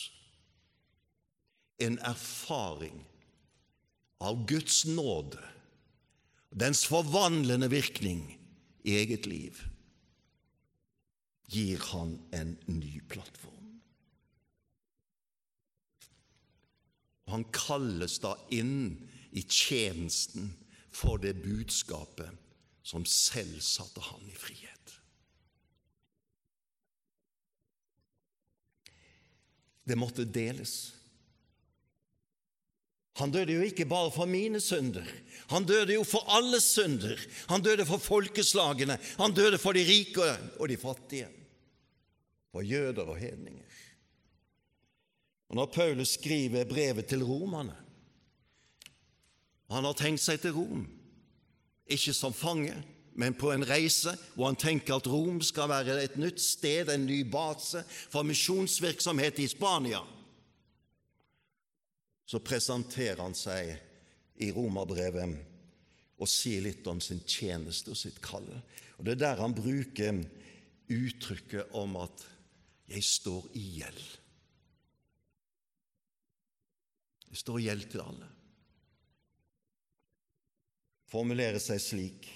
[1.79, 3.03] En erfaring
[4.23, 5.41] av Guds nåde,
[6.49, 8.23] dens forvandlende virkning
[8.87, 9.59] i eget liv,
[11.49, 13.55] gir han en ny plattform.
[17.29, 18.97] Han kalles da inn
[19.31, 20.53] i tjenesten
[20.91, 22.29] for det budskapet
[22.83, 24.95] som selv satte han i frihet.
[29.89, 30.93] Det måtte deles.
[33.19, 35.05] Han døde jo ikke bare for mine synder.
[35.51, 37.19] Han døde jo for alle synder.
[37.49, 38.99] Han døde for folkeslagene.
[39.19, 41.27] Han døde for de rike og de fattige.
[42.53, 43.65] For jøder og hedninger.
[45.49, 47.75] Og Når Paulus skriver brevet til romerne,
[49.69, 50.85] han har tenkt seg til Rom,
[51.89, 52.73] ikke som fange,
[53.19, 57.05] men på en reise hvor han tenker at Rom skal være et nytt sted, en
[57.05, 60.01] ny base for misjonsvirksomhet i Spania.
[62.29, 63.73] Så presenterer han seg
[64.39, 65.35] i romerbrevet
[66.19, 68.47] og sier litt om sin tjeneste og sitt kall.
[68.97, 70.23] Og Det er der han bruker
[70.89, 72.25] uttrykket om at
[72.87, 74.17] 'jeg står i gjeld'.
[77.29, 78.38] Jeg står i gjeld til alle.
[81.09, 82.27] Formulerer seg slik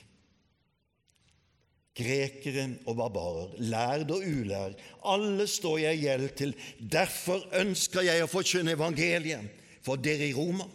[1.93, 6.53] Grekere og barbarer, lærd og ulærd, alle står jeg i gjeld til.
[6.79, 10.65] Derfor ønsker jeg å forkynne evangeliet for dere i Roma.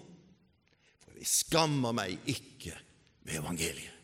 [1.03, 2.77] For vi skammer meg ikke
[3.27, 3.95] ved evangeliet.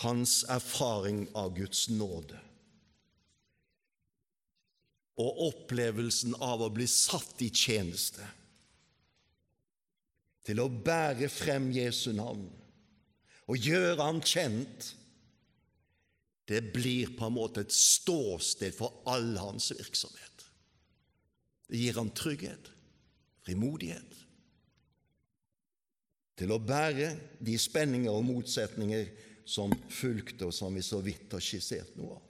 [0.00, 2.40] Hans erfaring av Guds nåde
[5.20, 8.26] og opplevelsen av å bli satt i tjeneste
[10.46, 12.48] til å bære frem Jesu navn
[13.50, 14.92] og gjøre ham kjent,
[16.50, 20.46] det blir på en måte et ståsted for all hans virksomhet.
[21.70, 22.70] Det gir ham trygghet,
[23.46, 24.16] frimodighet,
[26.40, 27.12] til å bære
[27.42, 29.10] de spenninger og motsetninger
[29.50, 32.29] som fulgte, og som vi så vidt har skissert noe av.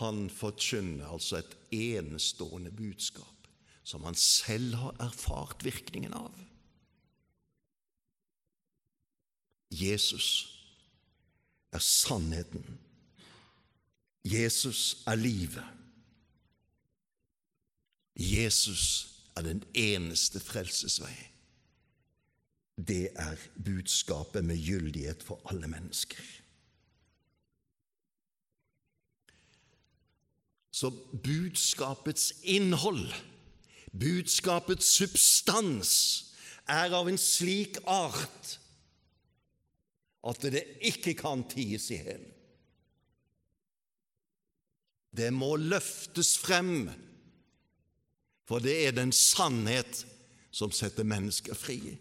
[0.00, 3.48] Han forkynner altså et enestående budskap
[3.84, 6.34] som han selv har erfart virkningen av.
[9.70, 10.28] Jesus
[11.72, 12.78] er sannheten.
[14.24, 15.64] Jesus er livet.
[18.16, 18.84] Jesus
[19.36, 21.14] er den eneste frelsesvei.
[22.76, 26.39] Det er budskapet med gyldighet for alle mennesker.
[30.80, 30.88] Så
[31.24, 33.12] budskapets innhold,
[33.92, 35.92] budskapets substans,
[36.70, 38.54] er av en slik art
[40.30, 40.62] at det
[40.92, 42.24] ikke kan ties i hjel.
[45.10, 46.88] Det må løftes frem,
[48.48, 50.04] for det er den sannhet
[50.54, 51.96] som setter mennesker fri.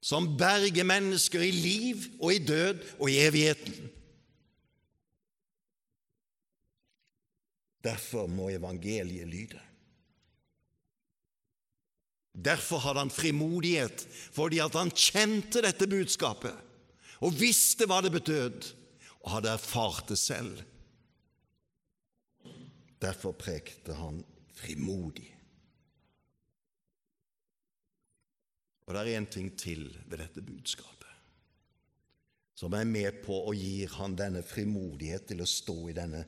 [0.00, 3.90] Som berger mennesker i liv og i død og i evigheten.
[7.84, 9.60] Derfor må evangeliet lyde.
[12.32, 16.66] Derfor hadde han frimodighet, fordi han kjente dette budskapet
[17.20, 18.70] og visste hva det betød,
[19.20, 20.62] og hadde erfart det selv.
[23.00, 24.22] Derfor prekte han
[24.56, 25.26] frimodig.
[28.86, 31.00] Og det er en ting til ved dette budskapet
[32.60, 36.18] som er med på å gi han denne frimodighet til å stå i denne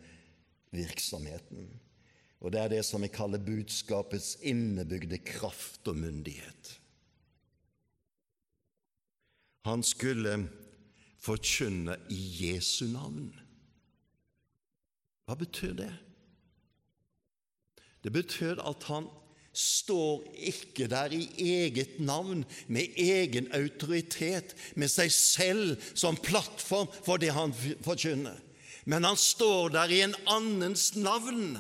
[0.73, 1.69] virksomheten.
[2.43, 6.79] Og det er det som vi kaller budskapets innebygde kraft og myndighet.
[9.69, 10.49] Han skulle
[11.23, 13.31] forkynne i Jesu navn.
[15.27, 15.93] Hva betyr det?
[18.03, 19.07] Det betyr at han
[19.55, 27.23] står ikke der i eget navn, med egen autoritet, med seg selv som plattform for
[27.23, 27.55] det han
[27.85, 28.41] forkynner
[28.85, 31.59] men han står der i en annens navn,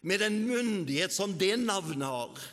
[0.00, 2.44] med den myndighet som det navnet har.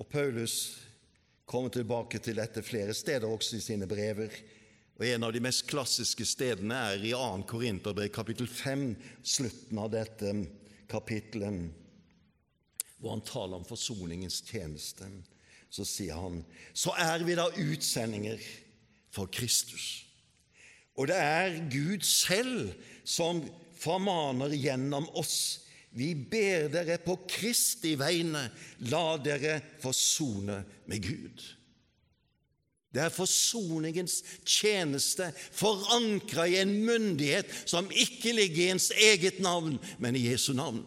[0.00, 0.78] Og Paulus
[1.44, 4.32] kommer tilbake til dette flere steder, også i sine brever.
[4.96, 7.44] Og En av de mest klassiske stedene er i 2.
[7.50, 8.88] Korinterbrev, kapittel 5,
[9.22, 10.32] slutten av dette
[10.90, 11.68] kapittelet,
[12.98, 15.10] hvor han taler om forsoningens tjeneste
[15.72, 16.42] så sier han,
[16.76, 18.40] så er vi da utsendinger
[19.12, 20.04] for Kristus.
[21.00, 22.74] Og det er Gud selv
[23.08, 23.40] som
[23.80, 25.62] formaner gjennom oss.
[25.96, 28.44] Vi ber dere på Kristi vegne,
[28.92, 31.44] la dere forsone med Gud.
[32.92, 39.78] Det er forsoningens tjeneste, forankra i en myndighet som ikke ligger i ens eget navn,
[39.98, 40.84] men i Jesu navn.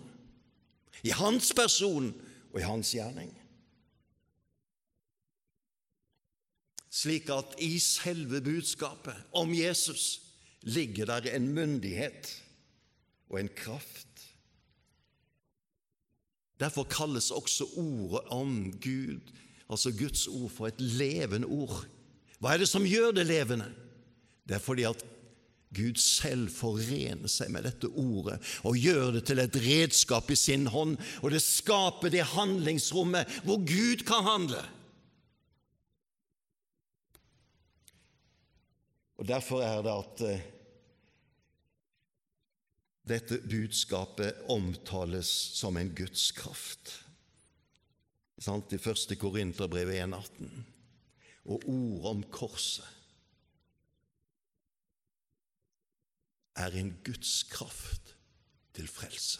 [1.01, 2.11] I hans person
[2.53, 3.33] og i hans gjerning.
[6.95, 10.21] Slik at i selve budskapet om Jesus
[10.65, 12.29] ligger der en myndighet
[13.29, 14.07] og en kraft.
[16.59, 19.19] Derfor kalles også ordet om Gud,
[19.69, 21.83] altså Guds ord, for et levende ord.
[22.39, 23.67] Hva er det som gjør det levende?
[24.47, 25.03] Det er fordi at
[25.75, 30.69] Gud selv forener seg med dette ordet og gjør det til et redskap i sin
[30.71, 34.63] hånd, og det skaper det handlingsrommet hvor Gud kan handle.
[39.15, 40.45] Og Derfor er det at eh,
[43.07, 47.05] dette budskapet omtales som en Guds kraft.
[48.41, 48.73] Sant?
[48.73, 49.15] I 1.
[49.19, 50.49] Korinterbrev 1,18.
[51.45, 52.87] Og ordet om korset
[56.55, 58.15] er en Guds kraft
[58.73, 59.39] til frelse.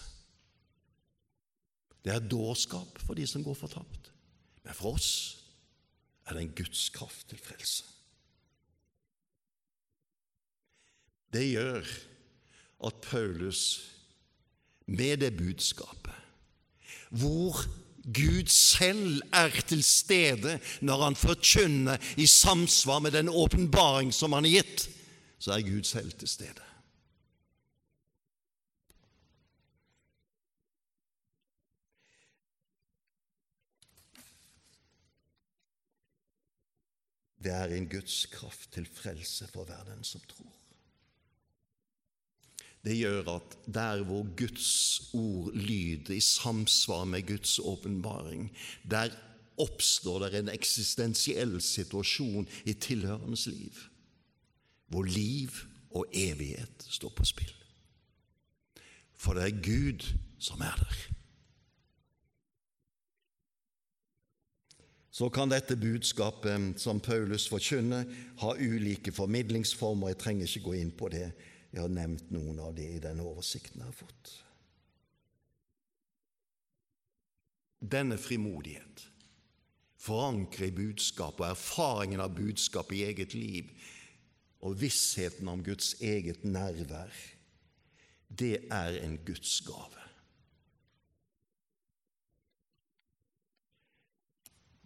[2.06, 4.12] Det er dårskap for de som går fortapt.
[4.64, 5.10] Men for oss
[6.26, 7.95] er det en Guds kraft til frelse.
[11.34, 11.88] Det gjør
[12.86, 13.62] at Paulus
[14.86, 16.14] med det budskapet,
[17.10, 17.66] hvor
[18.06, 24.46] Gud selv er til stede når han forkynner i samsvar med den åpenbaring som han
[24.46, 24.90] har gitt,
[25.40, 26.62] så er Gud selv til stede.
[37.46, 40.65] Det er en Guds kraft til frelse for hver den som tror.
[42.86, 48.52] Det gjør at der hvor Guds ord lyder i samsvar med Guds åpenbaring,
[48.92, 49.10] der
[49.58, 53.74] oppstår det en eksistensiell situasjon i tilhørendes liv,
[54.88, 55.50] hvor liv
[55.90, 57.54] og evighet står på spill.
[59.16, 60.08] For det er Gud
[60.40, 61.16] som er der.
[65.16, 68.04] så kan dette budskapet som Paulus forkynner,
[68.42, 70.12] ha ulike formidlingsformer.
[70.12, 71.30] Jeg trenger ikke gå inn på det.
[71.76, 74.30] Jeg har nevnt noen av det i den oversikten jeg har fått.
[77.84, 79.04] Denne frimodighet,
[80.00, 83.74] forankre i budskapet og erfaringen av budskapet i eget liv
[84.64, 87.12] og vissheten om Guds eget nærvær,
[88.32, 90.08] det er en Guds gave.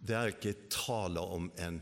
[0.00, 1.78] Det er ikke tale om en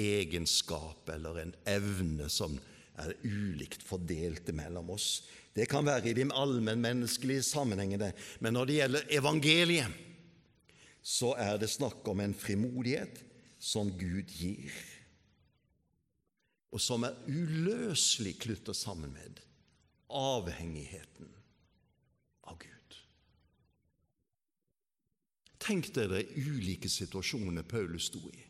[0.00, 2.56] egenskap eller en evne som
[3.00, 5.22] er ulikt fordelt mellom oss.
[5.56, 9.98] Det kan være i de allmennmenneskelige sammenhengene, men når det gjelder evangeliet,
[11.02, 13.22] så er det snakk om en frimodighet
[13.60, 14.72] som Gud gir,
[16.70, 19.40] og som er uløselig knyttet sammen med
[20.10, 21.32] avhengigheten
[22.46, 23.00] av Gud.
[25.60, 28.49] Tenk dere ulike situasjoner Paulus sto i.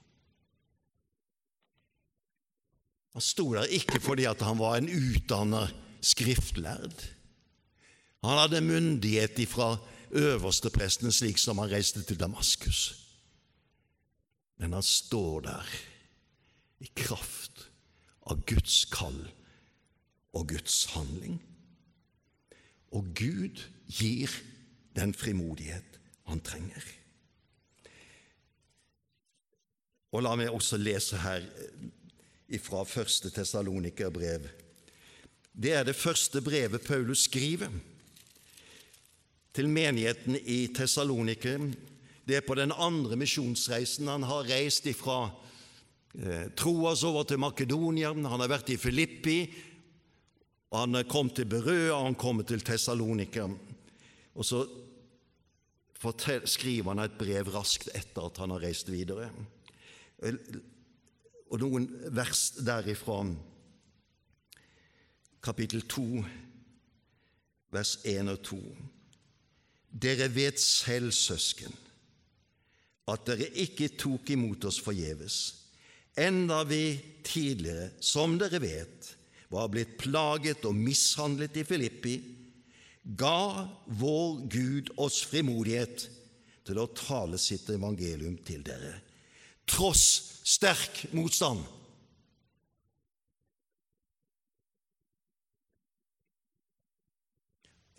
[3.14, 7.06] Han sto der ikke fordi han var en utdannet skriftlærd.
[8.24, 9.76] Han hadde myndighet fra
[10.10, 12.96] øverstepresten slik som han reiste til Damaskus.
[14.60, 15.74] Men han står der
[16.80, 17.70] i kraft
[18.26, 19.20] av Guds kall
[20.36, 21.40] og Guds handling.
[22.92, 24.30] Og Gud gir
[24.96, 26.84] den frimodighet han trenger.
[30.10, 31.44] Og la meg også lese her
[32.58, 34.48] fra første Tessalonikerbrev.
[35.52, 37.70] Det er det første brevet Paulus skriver
[39.54, 41.56] til menigheten i Tessalonike.
[42.26, 45.28] Det er på den andre misjonsreisen han har reist ifra
[46.14, 48.14] eh, Troas over til Makedonia.
[48.14, 49.40] Han har vært i Filippi,
[50.70, 53.48] han kom til Berøa, han kommer til Tessalonika.
[54.34, 54.62] Og så
[56.48, 59.32] skriver han et brev raskt etter at han har reist videre
[61.50, 63.22] og noen vers derifra.
[65.42, 66.22] Kapittel 2,
[67.74, 68.58] vers 1 og 2.
[69.90, 71.72] Dere vet selv, søsken,
[73.10, 75.38] at dere ikke tok imot oss forgjeves,
[76.14, 79.14] enda vi tidligere, som dere vet,
[79.50, 82.16] var blitt plaget og mishandlet i Filippi,
[83.18, 83.66] ga
[83.98, 86.04] vår Gud oss frimodighet
[86.68, 88.98] til å tale sitt evangelium til dere
[89.70, 91.64] tross sterk motstand.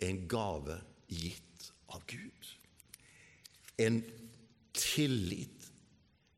[0.02, 2.48] En gave gitt av Gud.
[3.76, 4.02] En
[4.72, 5.70] tillit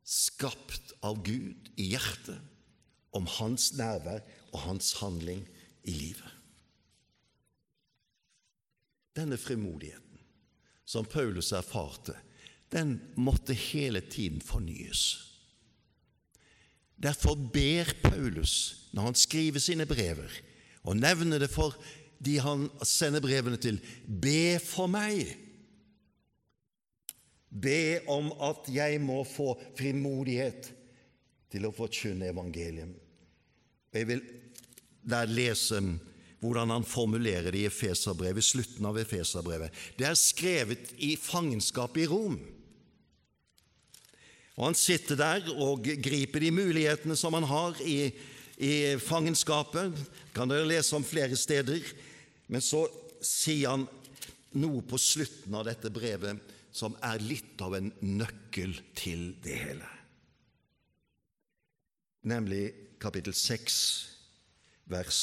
[0.05, 2.40] skapt av Gud i hjertet
[3.14, 4.20] om hans nærvær
[4.52, 5.44] og hans handling
[5.86, 6.30] i livet.
[9.14, 10.18] Denne frimodigheten
[10.84, 12.16] som Paulus erfarte,
[12.74, 15.34] den måtte hele tiden fornyes.
[17.05, 20.30] Derfor ber Paulus, når han skriver sine brever,
[20.84, 21.76] og nevner det for
[22.24, 25.34] de han sender brevene til, be for meg.
[27.52, 30.70] Be om at jeg må få frimodighet
[31.52, 32.96] til å forkynne evangeliet.
[33.94, 34.24] Jeg vil
[35.05, 35.78] der lese
[36.44, 39.72] hvordan han formulerer det i Efeserbrevet, slutten av Efeserbrevet.
[39.96, 42.36] Det er skrevet i fangenskap i Rom.
[44.55, 48.12] Og Han sitter der og griper de mulighetene som han har i,
[48.59, 49.92] i fangenskapet.
[50.34, 51.82] kan dere lese om flere steder.
[52.46, 52.86] Men så
[53.20, 53.88] sier han
[54.55, 59.90] noe på slutten av dette brevet som er litt av en nøkkel til det hele.
[62.24, 63.74] Nemlig kapittel 6,
[64.90, 65.20] vers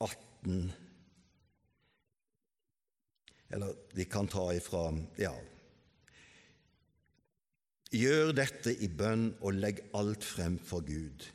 [0.00, 0.72] 18.
[3.50, 4.88] Eller vi kan ta ifra
[5.18, 5.34] Ja.
[7.90, 11.26] Gjør dette i bønn og legg alt frem for Gud.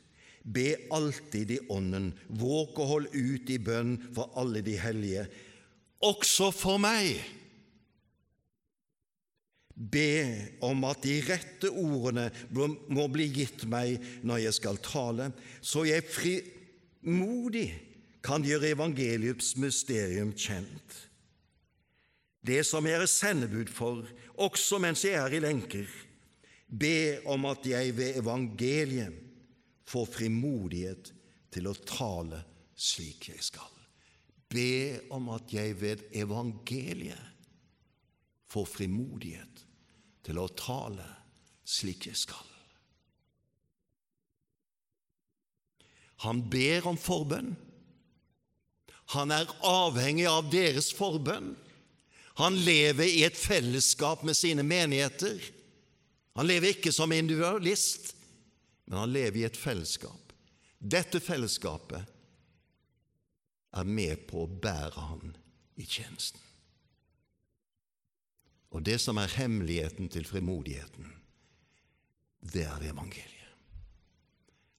[0.46, 5.26] Be alltid i Ånden, våk og hold ut i bønn for alle de hellige,
[6.06, 7.18] også for meg.
[9.76, 10.08] Be
[10.64, 15.28] om at de rette ordene må bli gitt meg når jeg skal tale,
[15.60, 17.68] så jeg frimodig
[18.24, 21.02] kan gjøre evangeliets mysterium kjent.
[22.46, 24.06] Det som jeg er sendebud for,
[24.38, 25.90] også mens jeg er i lenker.
[26.66, 29.22] Be om at jeg ved evangeliet
[29.86, 31.12] får frimodighet
[31.54, 32.42] til å tale
[32.74, 33.70] slik jeg skal.
[34.50, 37.32] Be om at jeg ved evangeliet
[38.50, 39.62] får frimodighet
[40.26, 41.06] til å tale
[41.66, 42.52] slik jeg skal.
[46.24, 47.52] Han ber om forbønn.
[49.14, 51.52] Han er avhengig av deres forbønn.
[52.40, 55.38] Han lever i et fellesskap med sine menigheter.
[56.36, 58.12] Han lever ikke som individualist,
[58.86, 60.34] men han lever i et fellesskap.
[60.78, 62.12] Dette fellesskapet
[63.76, 65.32] er med på å bære han
[65.80, 66.42] i tjenesten.
[68.76, 71.08] Og det som er hemmeligheten til frimodigheten,
[72.52, 73.32] det er evangeliet.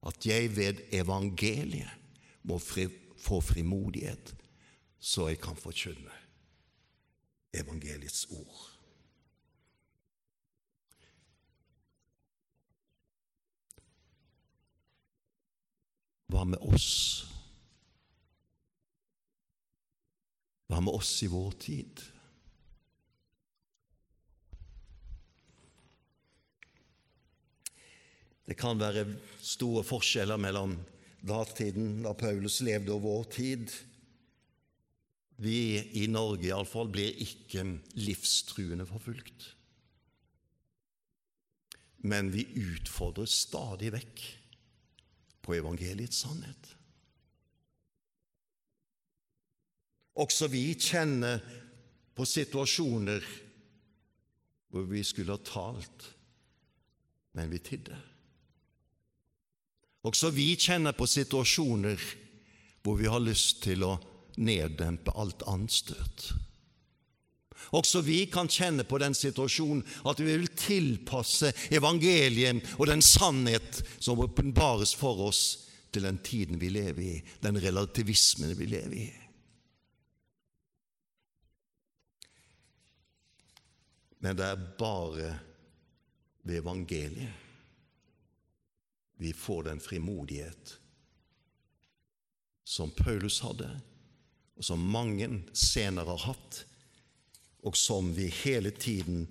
[0.06, 1.90] At jeg ved evangeliet
[2.48, 2.86] må fri,
[3.18, 4.36] få frimodighet,
[5.00, 6.14] så jeg kan forkynne
[7.58, 8.77] evangeliets ord.
[16.28, 16.92] Hva med oss?
[20.68, 22.04] Hva med oss i vår tid?
[28.48, 29.06] Det kan være
[29.44, 30.76] store forskjeller mellom
[31.28, 33.72] datiden, da Paulus levde, og vår tid.
[35.44, 35.60] Vi
[36.02, 37.66] i Norge iallfall blir ikke
[38.00, 39.52] livstruende forfulgt.
[42.08, 44.24] Men vi utfordres stadig vekk
[45.48, 46.74] på evangeliets sannhet.
[50.20, 51.40] Også vi kjenner
[52.18, 53.24] på situasjoner
[54.74, 56.10] hvor vi skulle ha talt,
[57.38, 57.96] men vi tidde.
[60.04, 62.04] Også vi kjenner på situasjoner
[62.84, 63.96] hvor vi har lyst til å
[64.38, 66.32] neddempe alt anstøt.
[67.76, 73.82] Også vi kan kjenne på den situasjonen at vi vil tilpasse evangeliet og den sannhet
[74.00, 75.46] som åpenbares for oss,
[75.92, 79.08] til den tiden vi lever i, den relativismen vi lever i.
[84.20, 85.32] Men det er bare
[86.44, 87.44] ved evangeliet
[89.18, 90.76] vi får den frimodighet
[92.68, 93.70] som Paulus hadde,
[94.58, 96.67] og som mange senere har hatt,
[97.66, 99.26] og som vi hele tiden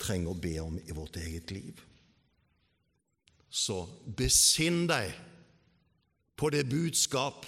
[0.00, 1.80] trenger å be om i vårt eget liv.
[3.48, 3.82] Så
[4.18, 5.12] besinn deg
[6.38, 7.46] på det budskap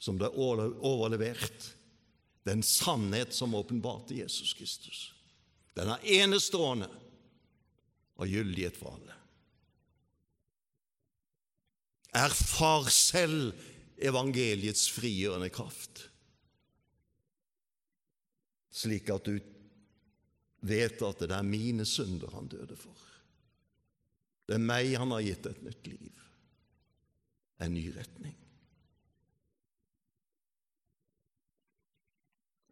[0.00, 1.70] som er overlevert,
[2.48, 5.10] den sannhet som åpenbarte Jesus Kristus.
[5.76, 6.88] Den er enestående
[8.20, 9.16] og gyldighet for alle.
[12.20, 13.52] Erfar selv
[14.00, 16.09] evangeliets frigjørende kraft,
[18.70, 19.38] slik at du
[20.66, 23.06] vet at det er mine synder han døde for.
[24.46, 26.24] Det er meg han har gitt et nytt liv,
[27.62, 28.36] en ny retning.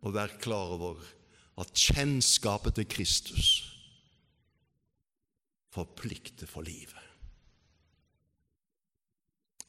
[0.07, 1.03] Og vær klar over
[1.59, 3.51] at kjennskapet til Kristus
[5.74, 7.05] forplikter for livet.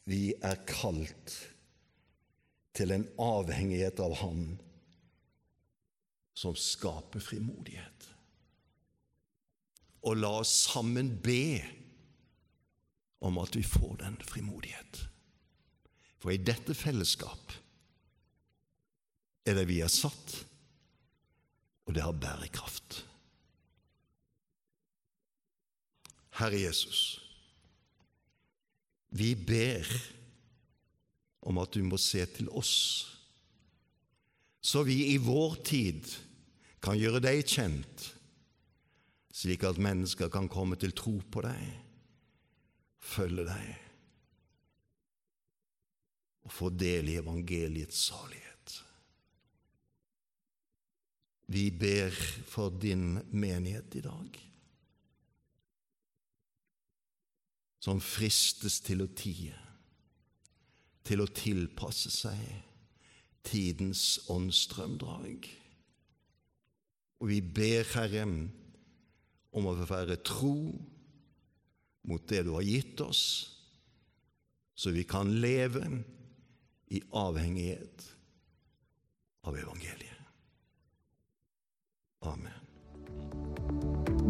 [0.10, 1.36] Vi er kalt
[2.78, 4.46] til en avhengighet av Han
[6.40, 8.06] som skaper frimodighet.
[10.08, 11.60] Og la oss sammen be
[13.28, 15.02] om at vi får den frimodighet.
[16.20, 17.52] For i dette fellesskap
[19.48, 20.36] er det vi er satt,
[21.88, 23.02] og det har bærekraft.
[26.40, 27.20] Herre Jesus,
[29.12, 29.90] vi ber
[31.44, 32.78] om at du må se til oss,
[34.62, 36.08] så vi i vår tid
[36.84, 38.06] kan gjøre deg kjent,
[39.36, 41.64] slik at mennesker kan komme til tro på deg,
[43.00, 43.70] følge deg
[46.48, 48.76] og få del i evangeliets salighet.
[51.50, 52.16] Vi ber
[52.50, 54.40] for din menighet i dag.
[57.80, 59.56] som fristes til å tie,
[61.08, 62.42] til å tilpasse seg
[63.48, 65.48] tidens åndsstrømdrag.
[67.20, 68.26] Og vi ber, Herre,
[69.52, 70.72] om å være tro
[72.10, 73.24] mot det du har gitt oss,
[74.80, 75.84] så vi kan leve
[76.96, 78.06] i avhengighet
[79.50, 80.16] av evangeliet.
[82.30, 82.69] Amen.